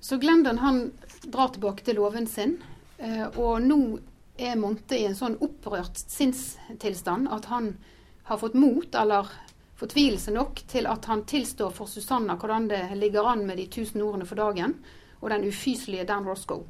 Så 0.00 0.16
Glendon 0.18 0.58
han 0.58 0.80
drar 1.22 1.52
tilbake 1.54 1.84
til 1.84 2.00
låven 2.00 2.26
sin, 2.26 2.56
eh, 2.98 3.26
og 3.36 3.60
nå 3.62 4.00
er 4.40 4.56
Monte 4.56 4.96
i 4.96 5.04
en 5.06 5.14
sånn 5.14 5.36
opprørt 5.44 6.00
sinnstilstand 6.00 7.28
at 7.30 7.50
han 7.52 7.74
har 8.30 8.40
fått 8.40 8.56
mot, 8.58 8.88
eller 8.94 9.28
fortvilelse 9.80 10.32
nok, 10.34 10.64
til 10.68 10.88
at 10.90 11.06
han 11.08 11.24
tilstår 11.28 11.72
for 11.74 11.88
Susanna 11.88 12.36
hvordan 12.36 12.68
det 12.70 12.82
ligger 13.00 13.28
an 13.30 13.46
med 13.48 13.60
de 13.60 13.68
tusen 13.72 14.02
ordene 14.04 14.28
for 14.28 14.40
dagen, 14.40 14.76
og 15.20 15.30
den 15.32 15.46
ufyselige 15.48 16.06
Dan 16.08 16.28
Roscoe. 16.28 16.64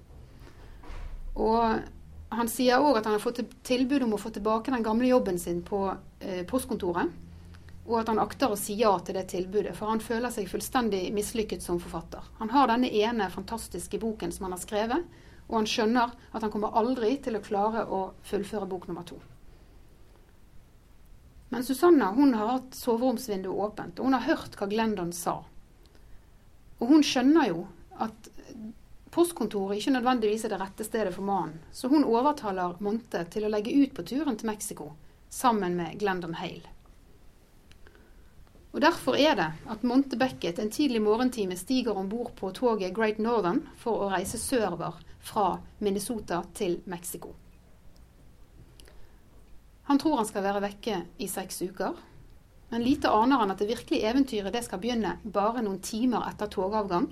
Og 1.38 1.80
han 2.30 2.50
sier 2.50 2.82
òg 2.82 3.00
at 3.00 3.08
han 3.08 3.16
har 3.16 3.22
fått 3.22 3.42
tilbud 3.66 4.04
om 4.06 4.14
å 4.14 4.20
få 4.20 4.30
tilbake 4.34 4.70
den 4.74 4.86
gamle 4.86 5.08
jobben 5.10 5.38
sin 5.38 5.62
på 5.66 5.88
eh, 6.20 6.44
postkontoret. 6.46 7.10
Og 7.90 7.96
at 7.98 8.10
han 8.12 8.20
akter 8.22 8.52
å 8.52 8.58
si 8.58 8.76
ja 8.78 8.92
til 9.02 9.16
det 9.18 9.24
tilbudet, 9.32 9.72
for 9.74 9.90
han 9.90 10.02
føler 10.04 10.30
seg 10.30 10.50
fullstendig 10.50 11.08
mislykket 11.14 11.64
som 11.64 11.80
forfatter. 11.82 12.22
Han 12.38 12.52
har 12.54 12.70
denne 12.70 12.90
ene 13.00 13.30
fantastiske 13.32 13.98
boken 13.98 14.34
som 14.34 14.46
han 14.46 14.54
har 14.54 14.62
skrevet, 14.62 15.18
og 15.48 15.56
han 15.58 15.66
skjønner 15.66 16.14
at 16.30 16.44
han 16.44 16.52
kommer 16.52 16.76
aldri 16.78 17.16
til 17.24 17.38
å 17.38 17.42
klare 17.42 17.88
å 17.90 18.04
fullføre 18.30 18.68
bok 18.70 18.86
nummer 18.86 19.06
to. 19.08 19.18
Men 21.50 21.64
Susanna 21.66 22.12
hun 22.14 22.34
har 22.34 22.46
hatt 22.46 22.74
soveromsvinduet 22.78 23.62
åpent, 23.66 23.98
og 23.98 24.06
hun 24.06 24.14
har 24.14 24.28
hørt 24.28 24.54
hva 24.58 24.68
Glendon 24.70 25.10
sa. 25.12 25.40
Og 26.78 26.92
hun 26.92 27.02
skjønner 27.04 27.50
jo 27.50 27.64
at 27.98 28.30
postkontoret 29.10 29.80
ikke 29.80 29.96
nødvendigvis 29.96 30.46
er 30.46 30.54
det 30.54 30.60
rette 30.62 30.86
stedet 30.86 31.14
for 31.14 31.26
mannen, 31.26 31.58
så 31.74 31.90
hun 31.90 32.06
overtaler 32.06 32.78
Monte 32.78 33.24
til 33.34 33.46
å 33.46 33.50
legge 33.50 33.74
ut 33.74 33.96
på 33.96 34.06
turen 34.06 34.38
til 34.38 34.50
Mexico 34.52 34.92
sammen 35.30 35.74
med 35.78 35.98
Glendon 35.98 36.38
Hale. 36.38 36.70
Og 38.70 38.80
Derfor 38.80 39.18
er 39.18 39.34
det 39.34 39.48
at 39.74 39.82
Monte 39.82 40.14
Beckett 40.16 40.62
en 40.62 40.70
tidlig 40.70 41.02
morgentime 41.02 41.56
stiger 41.58 41.98
om 41.98 42.08
bord 42.08 42.30
på 42.38 42.52
toget 42.54 42.94
Great 42.94 43.18
Northern 43.18 43.64
for 43.78 44.04
å 44.04 44.10
reise 44.12 44.38
sørover 44.38 45.02
fra 45.18 45.56
Minnesota 45.82 46.44
til 46.54 46.78
Mexico. 46.86 47.34
Han 49.90 49.98
tror 49.98 50.20
han 50.20 50.26
skal 50.28 50.44
være 50.44 50.60
vekke 50.62 50.96
i 51.18 51.26
seks 51.26 51.56
uker, 51.66 51.96
men 52.70 52.82
lite 52.86 53.10
aner 53.10 53.40
han 53.40 53.50
at 53.50 53.58
det 53.58 53.66
virkelige 53.72 54.06
eventyret 54.06 54.54
det 54.54 54.60
skal 54.62 54.78
begynne 54.78 55.16
bare 55.24 55.64
noen 55.66 55.80
timer 55.82 56.28
etter 56.28 56.46
togavgang, 56.46 57.08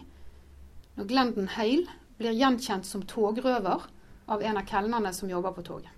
når 0.95 1.09
Glendon 1.11 1.51
Hale 1.57 1.97
blir 2.21 2.37
gjenkjent 2.39 2.87
som 2.87 3.03
togrøver 3.03 3.89
av 4.31 4.45
en 4.47 4.61
av 4.61 4.71
kelnerne 4.71 5.11
som 5.11 5.33
jobber 5.33 5.57
på 5.57 5.65
toget. 5.67 5.91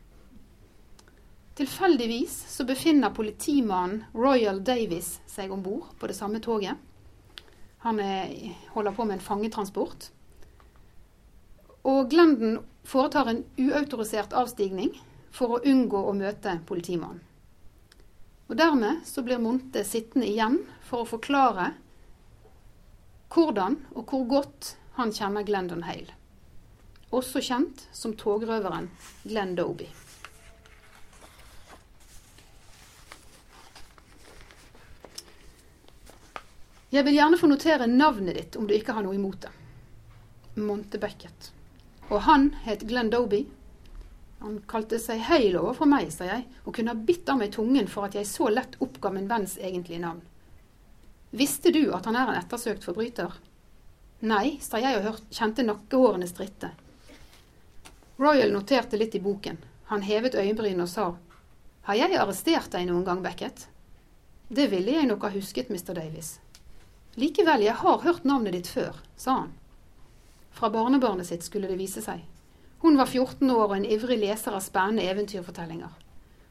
Tilfeldigvis 1.61 2.39
så 2.49 2.65
befinner 2.65 3.13
politimannen 3.13 4.07
Royal 4.17 4.63
Davis 4.65 5.19
seg 5.29 5.53
om 5.53 5.61
bord 5.61 5.93
på 6.01 6.09
det 6.09 6.17
samme 6.17 6.41
toget. 6.41 6.81
Han 7.85 8.01
er, 8.01 8.33
holder 8.73 8.97
på 8.97 9.05
med 9.05 9.19
en 9.19 9.27
fangetransport. 9.29 10.09
Og 11.93 12.09
Glenden 12.09 12.63
foretar 12.89 13.29
en 13.29 13.45
uautorisert 13.61 14.33
avstigning 14.33 14.97
for 15.31 15.57
å 15.57 15.63
unngå 15.65 16.01
å 16.07 16.15
møte 16.17 16.59
politimannen. 16.67 17.23
Og 18.51 18.57
Dermed 18.59 19.05
så 19.07 19.23
blir 19.23 19.39
Monte 19.39 19.85
sittende 19.87 20.27
igjen 20.27 20.57
for 20.83 21.05
å 21.05 21.11
forklare 21.13 21.69
hvordan 23.31 23.77
og 23.95 24.11
hvor 24.11 24.25
godt 24.33 24.73
han 24.97 25.15
kjenner 25.15 25.47
Glendon 25.47 25.85
Hale. 25.87 26.17
Også 27.15 27.43
kjent 27.43 27.87
som 27.95 28.17
togrøveren 28.19 28.91
Glenn 29.23 29.55
Doby. 29.59 29.87
Jeg 36.91 37.07
vil 37.07 37.15
gjerne 37.15 37.39
få 37.39 37.47
notere 37.47 37.87
navnet 37.87 38.35
ditt 38.35 38.57
om 38.59 38.67
du 38.67 38.75
ikke 38.75 38.97
har 38.97 39.07
noe 39.07 39.15
imot 39.15 39.45
det. 39.45 39.51
Monte 40.59 40.99
Beckett. 40.99 41.53
Og 42.11 42.25
han 42.27 42.49
het 42.65 42.83
Glenn 42.83 43.13
Doby. 43.15 43.45
Han 44.41 44.61
kalte 44.67 44.99
seg 44.99 45.21
Hale 45.29 45.61
overfor 45.61 45.89
meg, 45.89 46.09
sa 46.13 46.25
jeg, 46.25 46.47
og 46.65 46.75
kunne 46.77 46.95
ha 46.95 47.07
bitt 47.09 47.29
av 47.29 47.41
meg 47.41 47.53
tungen 47.53 47.89
for 47.93 48.09
at 48.09 48.17
jeg 48.17 48.29
så 48.29 48.49
lett 48.49 48.79
oppga 48.81 49.13
min 49.13 49.29
venns 49.29 49.59
egentlige 49.61 50.01
navn. 50.01 50.23
Visste 51.31 51.71
du 51.71 51.91
at 51.95 52.09
han 52.09 52.17
er 52.17 52.33
en 52.33 52.41
ettersøkt 52.41 52.87
forbryter? 52.89 53.37
Nei, 54.27 54.57
sa 54.65 54.81
jeg 54.81 54.97
og 55.01 55.21
kjente 55.33 55.65
nakkehårene 55.65 56.29
stritte. 56.29 56.73
Royal 58.21 58.53
noterte 58.53 58.99
litt 59.01 59.15
i 59.15 59.23
boken. 59.25 59.61
Han 59.93 60.03
hevet 60.05 60.35
øyenbrynene 60.35 60.85
og 60.85 60.91
sa, 60.93 61.07
Har 61.89 61.97
jeg 61.97 62.17
arrestert 62.17 62.73
deg 62.73 62.89
noen 62.89 63.05
gang, 63.05 63.23
Beckett? 63.25 63.69
Det 64.49 64.67
ville 64.73 64.97
jeg 64.97 65.09
nok 65.09 65.25
ha 65.25 65.31
husket, 65.37 65.71
Mr. 65.71 65.95
Davies. 65.95 66.39
Likevel, 67.17 67.65
jeg 67.65 67.77
har 67.81 68.03
hørt 68.05 68.25
navnet 68.25 68.57
ditt 68.57 68.69
før, 68.69 68.97
sa 69.17 69.43
han. 69.43 69.55
Fra 70.51 70.71
barnebarnet 70.71 71.29
sitt 71.29 71.47
skulle 71.47 71.71
det 71.71 71.79
vise 71.79 72.03
seg. 72.05 72.25
Hun 72.81 72.97
var 72.97 73.07
14 73.07 73.51
år 73.51 73.67
og 73.67 73.75
en 73.77 73.85
ivrig 73.85 74.17
leser 74.23 74.55
av 74.57 74.63
spennende 74.65 75.05
eventyrfortellinger. 75.13 75.91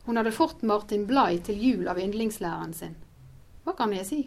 Hun 0.05 0.17
hadde 0.17 0.33
fått 0.33 0.61
Martin 0.61 1.07
Bligh 1.09 1.41
til 1.45 1.63
jul 1.63 1.87
av 1.89 1.97
yndlingslæreren 2.01 2.73
sin. 2.73 2.93
Hva 3.65 3.73
kan 3.77 3.93
jeg 3.93 4.05
si? 4.05 4.19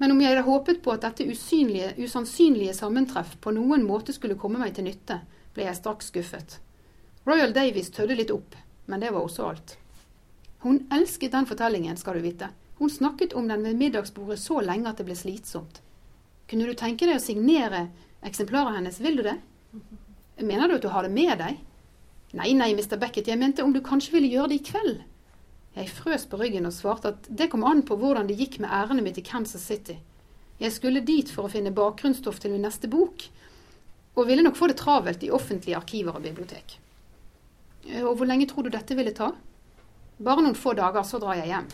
Men 0.00 0.12
om 0.12 0.20
jeg 0.20 0.32
hadde 0.32 0.46
håpet 0.48 0.80
på 0.84 0.92
at 0.92 1.04
dette 1.04 1.26
usynlige, 1.28 1.94
usannsynlige 2.00 2.74
sammentreff 2.76 3.36
på 3.40 3.52
noen 3.56 3.84
måte 3.84 4.12
skulle 4.16 4.38
komme 4.40 4.60
meg 4.60 4.72
til 4.76 4.88
nytte, 4.88 5.18
ble 5.56 5.66
jeg 5.68 5.78
straks 5.78 6.08
skuffet. 6.12 6.58
Royal 7.28 7.52
Davies 7.52 7.92
tødde 7.92 8.16
litt 8.16 8.32
opp, 8.32 8.56
men 8.86 9.00
det 9.00 9.12
var 9.12 9.24
også 9.24 9.50
alt. 9.50 9.76
Hun 10.64 10.82
elsket 10.92 11.32
den 11.36 11.48
fortellingen, 11.48 11.96
skal 11.96 12.16
du 12.16 12.24
vite. 12.24 12.50
Hun 12.80 12.92
snakket 12.92 13.36
om 13.36 13.48
den 13.48 13.64
ved 13.64 13.76
middagsbordet 13.76 14.38
så 14.40 14.60
lenge 14.64 14.88
at 14.88 15.00
det 15.00 15.08
ble 15.08 15.16
slitsomt. 15.16 15.80
Kunne 16.48 16.68
du 16.68 16.76
tenke 16.76 17.08
deg 17.08 17.20
å 17.20 17.24
signere 17.24 17.86
eksemplaret 18.24 18.76
hennes, 18.80 19.00
vil 19.00 19.20
du 19.20 19.24
det? 19.28 19.38
Mener 20.36 20.68
du 20.68 20.76
at 20.76 20.84
du 20.84 20.90
har 20.92 21.06
det 21.06 21.14
med 21.14 21.38
deg? 21.40 21.60
Nei, 22.36 22.50
nei, 22.58 22.72
Mr. 22.76 22.98
Beckett, 23.00 23.30
jeg 23.30 23.40
mente 23.40 23.64
om 23.64 23.72
du 23.72 23.80
kanskje 23.84 24.16
ville 24.16 24.28
gjøre 24.28 24.52
det 24.52 24.58
i 24.60 24.66
kveld. 24.66 24.98
Jeg 25.76 25.92
frøs 25.92 26.26
på 26.28 26.38
ryggen 26.40 26.68
og 26.68 26.74
svarte 26.76 27.12
at 27.14 27.28
det 27.28 27.48
kom 27.52 27.64
an 27.68 27.82
på 27.86 27.96
hvordan 28.00 28.28
det 28.28 28.36
gikk 28.40 28.58
med 28.60 28.72
ærendet 28.72 29.04
mitt 29.04 29.20
i 29.20 29.24
Kansas 29.24 29.64
City. 29.64 29.96
Jeg 30.60 30.72
skulle 30.72 31.04
dit 31.04 31.28
for 31.32 31.46
å 31.46 31.52
finne 31.52 31.72
bakgrunnsstoff 31.76 32.40
til 32.40 32.54
min 32.54 32.64
neste 32.64 32.88
bok, 32.88 33.26
og 34.16 34.28
ville 34.28 34.44
nok 34.44 34.56
få 34.56 34.70
det 34.72 34.78
travelt 34.80 35.24
i 35.24 35.32
offentlige 35.32 35.76
arkiver 35.76 36.16
og 36.16 36.24
bibliotek. 36.24 36.78
Og 38.02 38.16
hvor 38.16 38.28
lenge 38.28 38.48
tror 38.48 38.64
du 38.64 38.72
dette 38.72 38.96
ville 38.96 39.12
ta? 39.16 39.30
Bare 40.16 40.44
noen 40.44 40.56
få 40.56 40.72
dager, 40.76 41.04
så 41.04 41.20
drar 41.20 41.36
jeg 41.36 41.52
hjem. 41.52 41.68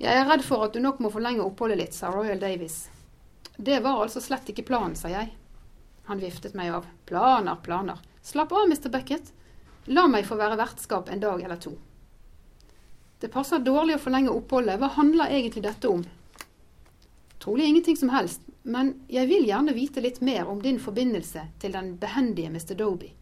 Jeg 0.00 0.14
er 0.14 0.28
redd 0.28 0.44
for 0.46 0.64
at 0.64 0.72
du 0.72 0.80
nok 0.80 1.02
må 1.04 1.12
forlenge 1.12 1.44
oppholdet 1.44 1.80
litt, 1.80 1.96
sa 1.96 2.08
Royal 2.14 2.40
Davies. 2.40 2.86
Det 3.56 3.80
var 3.84 4.00
altså 4.00 4.22
slett 4.24 4.48
ikke 4.48 4.64
planen, 4.70 4.96
sa 4.96 5.12
jeg. 5.12 5.32
Han 6.08 6.20
viftet 6.22 6.54
meg 6.56 6.72
av. 6.72 6.86
Planer, 7.04 7.56
planer. 7.64 8.00
Slapp 8.24 8.52
av, 8.52 8.64
Mr. 8.64 8.88
Bucket. 8.88 9.32
La 9.92 10.06
meg 10.08 10.26
få 10.28 10.38
være 10.40 10.56
vertskap 10.56 11.08
en 11.12 11.20
dag 11.20 11.42
eller 11.44 11.60
to. 11.60 11.74
Det 13.20 13.28
passer 13.32 13.60
dårlig 13.60 13.98
å 13.98 14.00
forlenge 14.02 14.32
oppholdet. 14.32 14.78
Hva 14.80 14.88
handler 14.94 15.32
egentlig 15.32 15.66
dette 15.66 15.90
om? 15.90 16.04
Trolig 17.38 17.68
ingenting 17.68 17.96
som 17.96 18.12
helst, 18.12 18.42
men 18.62 18.94
jeg 19.08 19.28
vil 19.30 19.46
gjerne 19.48 19.74
vite 19.76 20.00
litt 20.00 20.20
mer 20.24 20.48
om 20.48 20.62
din 20.62 20.80
forbindelse 20.80 21.44
til 21.60 21.76
den 21.76 21.94
behendige 22.00 22.50
Mr. 22.50 22.74
Doby. 22.78 23.12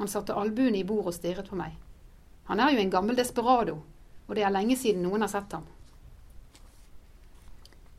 Han 0.00 0.08
satte 0.08 0.36
albuene 0.36 0.80
i 0.80 0.84
bordet 0.84 1.12
og 1.12 1.16
stirret 1.16 1.48
på 1.48 1.58
meg. 1.58 1.74
Han 2.50 2.60
er 2.60 2.74
jo 2.74 2.82
en 2.82 2.92
gammel 2.92 3.16
desperado, 3.16 3.78
og 4.26 4.36
det 4.36 4.44
er 4.44 4.54
lenge 4.54 4.76
siden 4.76 5.04
noen 5.06 5.24
har 5.24 5.32
sett 5.32 5.56
ham. 5.56 5.64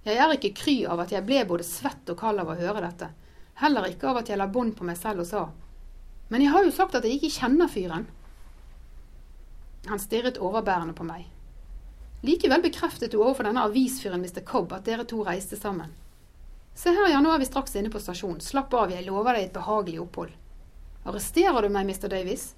Jeg 0.03 0.19
er 0.19 0.33
ikke 0.35 0.55
kry 0.61 0.77
av 0.89 0.99
at 0.99 1.13
jeg 1.15 1.23
ble 1.23 1.43
både 1.47 1.65
svett 1.67 2.09
og 2.11 2.19
kald 2.19 2.41
av 2.43 2.49
å 2.51 2.57
høre 2.59 2.83
dette, 2.83 3.13
heller 3.61 3.89
ikke 3.89 4.09
av 4.09 4.21
at 4.21 4.29
jeg 4.31 4.39
la 4.39 4.47
bånd 4.47 4.75
på 4.77 4.87
meg 4.87 4.97
selv 4.97 5.23
og 5.23 5.29
sa 5.29 5.43
Men 6.29 6.41
jeg 6.41 6.53
har 6.53 6.63
jo 6.65 6.71
sagt 6.73 6.95
at 6.95 7.05
jeg 7.05 7.19
ikke 7.19 7.35
kjenner 7.35 7.69
fyren. 7.69 8.07
Han 9.85 9.99
stirret 9.99 10.39
overbærende 10.39 10.95
på 10.97 11.05
meg. 11.05 11.27
Likevel 12.23 12.63
bekreftet 12.63 13.11
du 13.11 13.19
overfor 13.19 13.43
denne 13.43 13.65
avisfyren 13.67 14.21
Mr. 14.23 14.41
Cobb 14.47 14.71
at 14.73 14.85
dere 14.87 15.03
to 15.05 15.19
reiste 15.27 15.59
sammen. 15.59 15.91
Se 16.73 16.89
her, 16.89 17.09
ja, 17.11 17.19
nå 17.21 17.33
er 17.33 17.41
vi 17.41 17.45
straks 17.45 17.75
inne 17.75 17.91
på 17.93 17.99
stasjonen. 18.01 18.39
Slapp 18.41 18.73
av, 18.73 18.93
jeg 18.95 19.05
lover 19.05 19.35
deg 19.35 19.49
et 19.49 19.57
behagelig 19.57 19.99
opphold. 20.01 20.31
Arresterer 21.03 21.67
du 21.67 21.69
meg, 21.69 21.85
Mr. 21.85 22.07
Davies? 22.09 22.53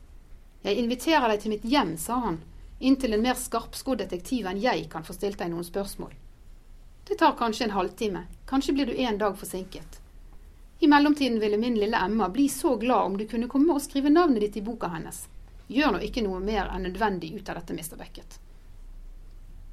Jeg 0.63 0.77
inviterer 0.79 1.27
deg 1.29 1.41
til 1.41 1.55
mitt 1.55 1.65
hjem, 1.65 1.95
sa 1.97 2.21
han, 2.27 2.39
inntil 2.79 3.17
en 3.17 3.25
mer 3.25 3.38
skarpskodd 3.41 4.03
detektiv 4.05 4.47
enn 4.49 4.62
jeg 4.62 4.86
kan 4.93 5.03
få 5.05 5.17
stilt 5.17 5.41
deg 5.41 5.51
noen 5.51 5.65
spørsmål. 5.65 6.13
Det 7.05 7.17
tar 7.19 7.36
kanskje 7.38 7.67
en 7.67 7.75
halvtime, 7.75 8.23
kanskje 8.49 8.73
blir 8.77 8.89
du 8.89 9.01
en 9.01 9.19
dag 9.21 9.36
forsinket. 9.38 9.99
I 10.80 10.88
mellomtiden 10.88 11.40
ville 11.40 11.58
min 11.58 11.76
lille 11.80 11.98
Emma 11.98 12.30
bli 12.30 12.50
så 12.50 12.76
glad 12.76 13.06
om 13.06 13.18
du 13.18 13.28
kunne 13.28 13.48
komme 13.48 13.74
og 13.74 13.82
skrive 13.82 14.12
navnet 14.12 14.44
ditt 14.44 14.58
i 14.60 14.64
boka 14.66 14.90
hennes. 14.92 15.26
Gjør 15.68 15.96
nå 15.96 16.02
ikke 16.06 16.24
noe 16.26 16.42
mer 16.44 16.68
enn 16.70 16.84
nødvendig 16.86 17.32
ut 17.38 17.50
av 17.50 17.62
dette, 17.62 17.74
Mr. 17.74 17.96
Beckett. 17.98 18.40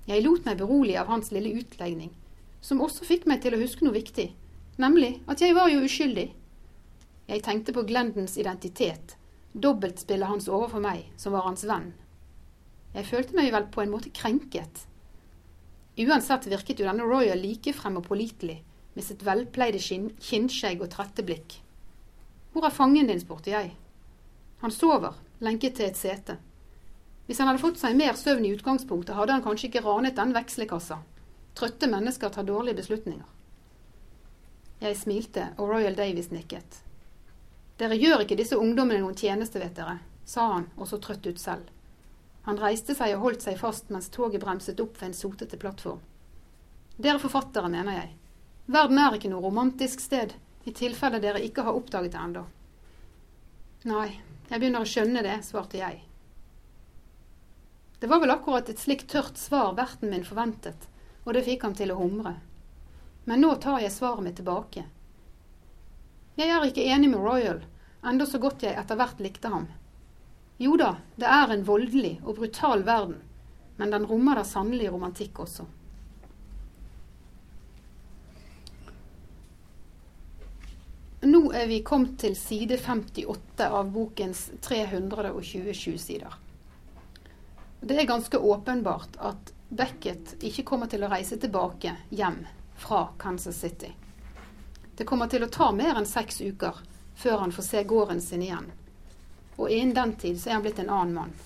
Jeg 0.06 0.22
lot 0.24 0.46
meg 0.46 0.58
berolige 0.58 1.00
av 1.02 1.10
hans 1.10 1.30
lille 1.34 1.52
utlegning, 1.58 2.12
som 2.60 2.80
også 2.82 3.06
fikk 3.06 3.26
meg 3.30 3.42
til 3.42 3.54
å 3.54 3.60
huske 3.60 3.84
noe 3.84 3.98
viktig, 3.98 4.30
nemlig 4.82 5.16
at 5.30 5.42
jeg 5.42 5.54
var 5.58 5.70
jo 5.70 5.82
uskyldig. 5.84 6.28
Jeg 7.28 7.44
tenkte 7.46 7.74
på 7.74 7.84
Glendens 7.86 8.38
identitet, 8.38 9.16
dobbeltspillet 9.52 10.28
hans 10.28 10.48
overfor 10.48 10.82
meg, 10.82 11.04
som 11.16 11.34
var 11.36 11.46
hans 11.46 11.66
venn. 11.68 11.92
Jeg 12.94 13.08
følte 13.08 13.36
meg 13.36 13.52
vel 13.54 13.68
på 13.72 13.82
en 13.82 13.92
måte 13.92 14.10
krenket. 14.14 14.86
Uansett 16.02 16.48
virket 16.50 16.80
jo 16.80 16.88
denne 16.88 17.06
Royal 17.06 17.40
likefrem 17.40 17.98
og 18.00 18.06
pålitelig, 18.08 18.58
med 18.94 19.04
sitt 19.04 19.24
velpleide 19.24 19.80
kinnskjegg 19.80 20.82
og 20.84 20.90
trette 20.92 21.24
blikk. 21.26 21.58
Hvor 22.52 22.66
er 22.68 22.74
fangen 22.74 23.08
din, 23.08 23.20
spurte 23.20 23.52
jeg. 23.52 23.72
Han 24.60 24.70
sover, 24.74 25.16
lenket 25.40 25.78
til 25.78 25.88
et 25.88 25.98
sete. 25.98 26.36
Hvis 27.26 27.38
han 27.40 27.48
hadde 27.48 27.62
fått 27.62 27.80
seg 27.80 27.96
mer 27.96 28.18
søvn 28.18 28.44
i 28.44 28.52
utgangspunktet, 28.52 29.16
hadde 29.16 29.38
han 29.38 29.44
kanskje 29.44 29.70
ikke 29.70 29.84
ranet 29.86 30.18
den 30.18 30.34
vekslekassa. 30.36 31.00
Trøtte 31.56 31.88
mennesker 31.88 32.32
tar 32.32 32.46
dårlige 32.48 32.80
beslutninger. 32.82 33.28
Jeg 34.82 34.98
smilte, 34.98 35.52
og 35.56 35.70
Royal 35.70 35.96
Davies 35.96 36.32
nikket. 36.34 36.80
Dere 37.78 37.96
gjør 37.96 38.24
ikke 38.24 38.38
disse 38.38 38.58
ungdommene 38.58 39.00
noen 39.02 39.16
tjeneste, 39.18 39.60
vet 39.62 39.76
dere, 39.78 40.00
sa 40.28 40.48
han, 40.56 40.66
og 40.76 40.90
så 40.90 40.98
trøtt 41.00 41.26
ut 41.26 41.40
selv. 41.40 41.70
Han 42.46 42.58
reiste 42.58 42.94
seg 42.98 43.14
og 43.14 43.22
holdt 43.26 43.44
seg 43.46 43.60
fast 43.60 43.92
mens 43.94 44.10
toget 44.10 44.42
bremset 44.42 44.80
opp 44.82 44.98
ved 44.98 45.12
en 45.12 45.16
sotete 45.16 45.58
plattform. 45.58 46.00
Dere 46.98 47.22
forfattere, 47.22 47.70
mener 47.70 48.00
jeg. 48.00 48.10
Verden 48.66 48.98
er 49.02 49.16
ikke 49.16 49.30
noe 49.32 49.42
romantisk 49.42 50.00
sted, 50.00 50.36
i 50.64 50.72
tilfelle 50.76 51.18
dere 51.22 51.42
ikke 51.42 51.64
har 51.66 51.74
oppdaget 51.74 52.14
det 52.14 52.20
ennå. 52.22 52.44
Nei, 53.90 54.08
jeg 54.46 54.60
begynner 54.60 54.84
å 54.84 54.88
skjønne 54.88 55.24
det, 55.26 55.40
svarte 55.42 55.80
jeg. 55.80 56.04
Det 57.98 58.10
var 58.10 58.22
vel 58.22 58.34
akkurat 58.34 58.70
et 58.70 58.78
slikt 58.78 59.08
tørt 59.10 59.38
svar 59.38 59.74
verten 59.78 60.10
min 60.10 60.26
forventet, 60.26 60.86
og 61.24 61.34
det 61.34 61.44
fikk 61.46 61.66
ham 61.66 61.74
til 61.78 61.90
å 61.94 61.98
humre. 61.98 62.36
Men 63.26 63.42
nå 63.42 63.54
tar 63.62 63.82
jeg 63.82 63.94
svaret 63.94 64.22
mitt 64.22 64.38
tilbake. 64.38 64.86
Jeg 66.38 66.50
er 66.50 66.64
ikke 66.66 66.86
enig 66.94 67.10
med 67.10 67.22
Royal, 67.22 67.60
enda 68.06 68.26
så 68.26 68.38
godt 68.42 68.62
jeg 68.66 68.78
etter 68.78 68.98
hvert 68.98 69.22
likte 69.22 69.50
ham. 69.50 69.68
Jo 70.62 70.76
da, 70.78 70.96
det 71.18 71.26
er 71.26 71.50
en 71.50 71.66
voldelig 71.66 72.16
og 72.22 72.38
brutal 72.38 72.86
verden, 72.86 73.18
men 73.76 73.90
den 73.90 74.06
rommer 74.06 74.38
da 74.38 74.46
sannelig 74.46 74.92
romantikk 74.94 75.42
også. 75.42 75.66
Nå 81.24 81.52
er 81.52 81.66
vi 81.66 81.82
kommet 81.82 82.16
til 82.18 82.36
side 82.36 82.78
58 82.78 83.68
av 83.68 83.90
bokens 83.94 84.50
327 84.60 85.98
sider. 85.98 86.34
Det 87.80 87.94
er 88.00 88.08
ganske 88.10 88.38
åpenbart 88.38 89.20
at 89.22 89.52
Beckett 89.68 90.34
ikke 90.42 90.64
kommer 90.66 90.90
til 90.90 91.06
å 91.06 91.12
reise 91.12 91.38
tilbake 91.38 91.94
hjem 92.10 92.40
fra 92.74 93.04
Kansas 93.22 93.60
City. 93.62 93.92
Det 94.98 95.06
kommer 95.06 95.30
til 95.30 95.46
å 95.46 95.50
ta 95.50 95.70
mer 95.70 95.94
enn 96.02 96.10
seks 96.10 96.42
uker 96.42 96.82
før 97.14 97.38
han 97.44 97.54
får 97.54 97.68
se 97.70 97.84
gården 97.94 98.20
sin 98.20 98.42
igjen. 98.42 98.66
Og 99.62 99.70
innen 99.70 99.94
den 99.94 100.18
tid 100.18 100.42
så 100.42 100.50
er 100.50 100.58
han 100.58 100.66
blitt 100.66 100.82
en 100.82 100.90
annen 100.90 101.16
mann. 101.20 101.38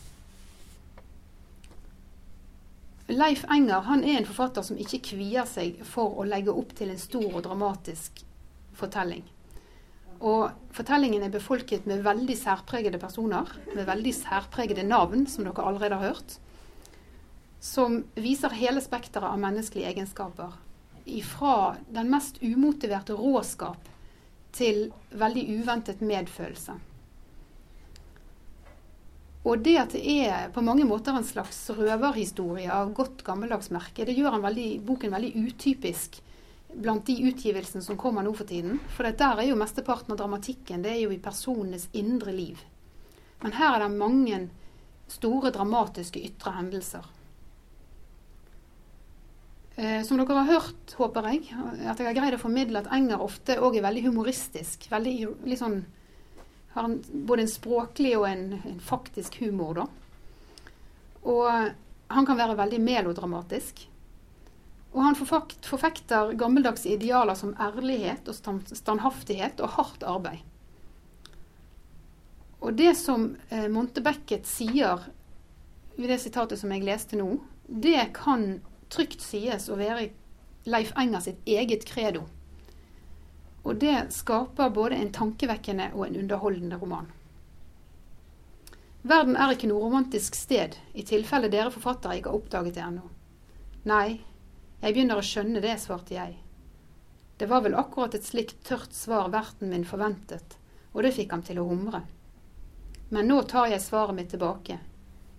Leif 3.13 3.45
Enger 3.53 3.85
han 3.93 4.09
er 4.09 4.23
en 4.23 4.33
forfatter 4.33 4.65
som 4.65 4.81
ikke 4.81 5.05
kvier 5.13 5.45
seg 5.45 5.85
for 5.85 6.17
å 6.17 6.25
legge 6.25 6.57
opp 6.57 6.73
til 6.81 6.97
en 6.97 7.07
stor 7.09 7.29
og 7.29 7.43
dramatisk 7.45 8.25
fortelling. 8.73 9.36
Og 10.21 10.51
fortellingen 10.73 11.23
er 11.27 11.33
befolket 11.35 11.87
med 11.87 12.05
veldig 12.07 12.37
særpregede 12.39 12.99
personer, 13.03 13.51
med 13.75 13.87
veldig 13.89 14.15
særpregede 14.17 14.87
navn, 14.87 15.27
som 15.29 15.45
dere 15.45 15.65
allerede 15.67 15.99
har 16.01 16.13
hørt 16.15 16.39
som 17.67 18.03
viser 18.15 18.55
hele 18.55 18.81
spekteret 18.85 19.29
av 19.29 19.41
menneskelige 19.41 19.91
egenskaper. 19.91 20.55
Fra 21.27 21.77
den 21.95 22.11
mest 22.11 22.41
umotiverte 22.43 23.17
råskap 23.19 23.89
til 24.57 24.89
veldig 25.15 25.45
uventet 25.61 26.03
medfølelse. 26.03 26.77
Og 29.47 29.63
det 29.63 29.77
at 29.79 29.93
det 29.95 30.03
er 30.27 30.49
på 30.51 30.65
mange 30.67 30.87
måter 30.89 31.15
en 31.15 31.27
slags 31.27 31.59
røverhistorie 31.71 32.71
av 32.73 32.91
godt 32.97 33.23
gammeldags 33.27 33.71
merke, 33.71 34.07
det 34.07 34.17
gjør 34.17 34.41
veldig, 34.43 34.71
boken 34.87 35.15
veldig 35.15 35.35
utypisk 35.47 36.19
blant 36.77 37.07
de 37.09 37.17
utgivelsene 37.31 37.83
som 37.85 37.99
kommer 38.01 38.25
nå 38.27 38.35
for 38.37 38.49
tiden. 38.49 38.79
For 38.93 39.09
der 39.09 39.41
er 39.41 39.51
jo 39.51 39.59
mesteparten 39.59 40.13
av 40.13 40.21
dramatikken 40.21 40.85
det 40.85 40.93
er 40.93 41.03
jo 41.07 41.13
i 41.15 41.23
personenes 41.23 41.89
indre 41.97 42.35
liv. 42.37 42.61
Men 43.43 43.57
her 43.57 43.77
er 43.77 43.85
det 43.85 43.99
mange 43.99 44.41
store 45.13 45.53
dramatiske 45.55 46.21
ytre 46.29 46.55
hendelser. 46.57 47.05
Eh, 49.77 50.03
som 50.03 50.17
dere 50.17 50.39
har 50.41 50.49
hørt, 50.49 50.95
håper 50.97 51.27
jeg, 51.31 51.51
at 51.85 52.01
jeg 52.01 52.09
har 52.09 52.17
greid 52.17 52.35
å 52.39 52.41
formidle 52.41 52.81
at 52.81 52.89
Enger 52.97 53.21
ofte 53.21 53.59
òg 53.61 53.77
er 53.77 53.85
veldig 53.85 54.07
humoristisk. 54.09 54.89
Veldig, 54.89 55.17
liksom, 55.45 55.83
har 56.73 56.89
en, 56.89 56.97
både 57.29 57.45
en 57.45 57.53
språklig 57.53 58.15
og 58.17 58.25
en, 58.31 58.47
en, 58.57 58.79
faktisk 58.81 59.37
humor, 59.45 59.83
da. 59.83 59.87
Og 61.29 61.45
han 62.09 62.27
kan 62.27 62.39
være 62.39 62.57
veldig 62.57 62.81
melodramatisk. 62.81 63.85
Og 64.97 65.03
han 65.05 65.17
forfekter 65.19 66.33
gammeldagse 66.41 66.89
idealer 66.95 67.37
som 67.37 67.53
ærlighet 67.61 68.29
og 68.33 68.63
standhaftighet 68.73 69.61
og 69.61 69.75
hardt 69.77 70.07
arbeid. 70.09 70.41
Og 72.65 72.73
det 72.75 72.95
som 72.97 73.35
eh, 73.53 73.69
Monte 73.69 74.01
Becket 74.01 74.49
sier 74.49 75.05
i 75.97 76.09
det 76.09 76.17
sitatet 76.23 76.59
som 76.59 76.73
jeg 76.73 76.87
leste 76.87 77.19
nå, 77.21 77.29
det 77.69 78.09
kan 78.17 78.63
trygt 78.93 79.21
sies 79.21 79.69
å 79.69 79.77
være 79.77 80.09
Leif 80.67 80.95
Enger 80.99 81.23
sitt 81.23 81.45
eget 81.47 81.85
credo. 81.87 82.25
Og 83.67 83.77
det 83.83 84.09
skaper 84.15 84.73
både 84.75 84.97
en 84.97 85.13
tankevekkende 85.13 85.91
og 85.95 86.07
en 86.07 86.19
underholdende 86.23 86.79
roman. 86.81 87.13
Verden 89.07 89.37
er 89.39 89.53
ikke 89.55 89.69
noe 89.71 89.85
romantisk 89.85 90.35
sted, 90.35 90.75
i 90.95 91.05
tilfelle 91.07 91.51
dere 91.53 91.71
forfattere 91.75 92.17
ikke 92.19 92.33
har 92.33 92.41
oppdaget 92.41 92.75
det 92.75 92.83
ennå. 92.83 93.05
Nei, 93.87 94.09
jeg 94.87 94.95
begynner 94.95 95.19
å 95.19 95.27
skjønne 95.27 95.59
det, 95.59 95.73
svarte 95.83 96.15
jeg. 96.15 96.37
Det 97.37 97.49
var 97.51 97.65
vel 97.65 97.75
akkurat 97.75 98.15
et 98.15 98.25
slikt 98.25 98.61
tørt 98.65 98.93
svar 98.95 99.33
verten 99.35 99.73
min 99.73 99.85
forventet, 99.85 100.55
og 100.95 101.03
det 101.03 101.11
fikk 101.17 101.35
ham 101.35 101.43
til 101.43 101.59
å 101.59 101.67
humre. 101.67 102.05
Men 103.11 103.27
nå 103.27 103.41
tar 103.51 103.67
jeg 103.73 103.83
svaret 103.83 104.15
mitt 104.15 104.31
tilbake. 104.31 104.79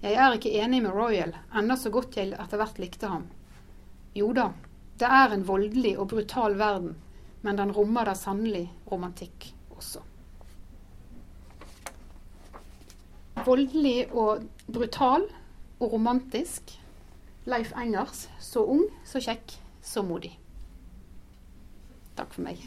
Jeg 0.04 0.18
er 0.20 0.36
ikke 0.36 0.52
enig 0.60 0.82
med 0.84 0.92
Royal, 0.94 1.32
enda 1.56 1.78
så 1.80 1.90
godt 1.96 2.20
jeg 2.20 2.36
etter 2.36 2.60
hvert 2.60 2.82
likte 2.84 3.08
ham. 3.10 3.24
Jo 4.20 4.34
da, 4.36 4.50
det 5.00 5.08
er 5.08 5.34
en 5.34 5.48
voldelig 5.48 5.96
og 5.96 6.10
brutal 6.12 6.58
verden, 6.60 6.98
men 7.42 7.58
den 7.58 7.72
rommer 7.72 8.12
da 8.12 8.18
sannelig 8.20 8.66
romantikk 8.92 9.48
også. 9.74 10.04
Voldelig 13.48 14.10
og 14.12 14.44
brutal 14.68 15.24
og 15.80 15.94
romantisk. 15.96 16.76
Leif 17.48 17.72
Engers. 17.80 18.28
Så 18.40 18.66
ung, 18.68 18.84
så 19.08 19.22
kjekk, 19.24 19.54
så 19.82 20.04
modig. 20.04 20.34
Takk 22.18 22.34
for 22.36 22.44
meg. 22.44 22.60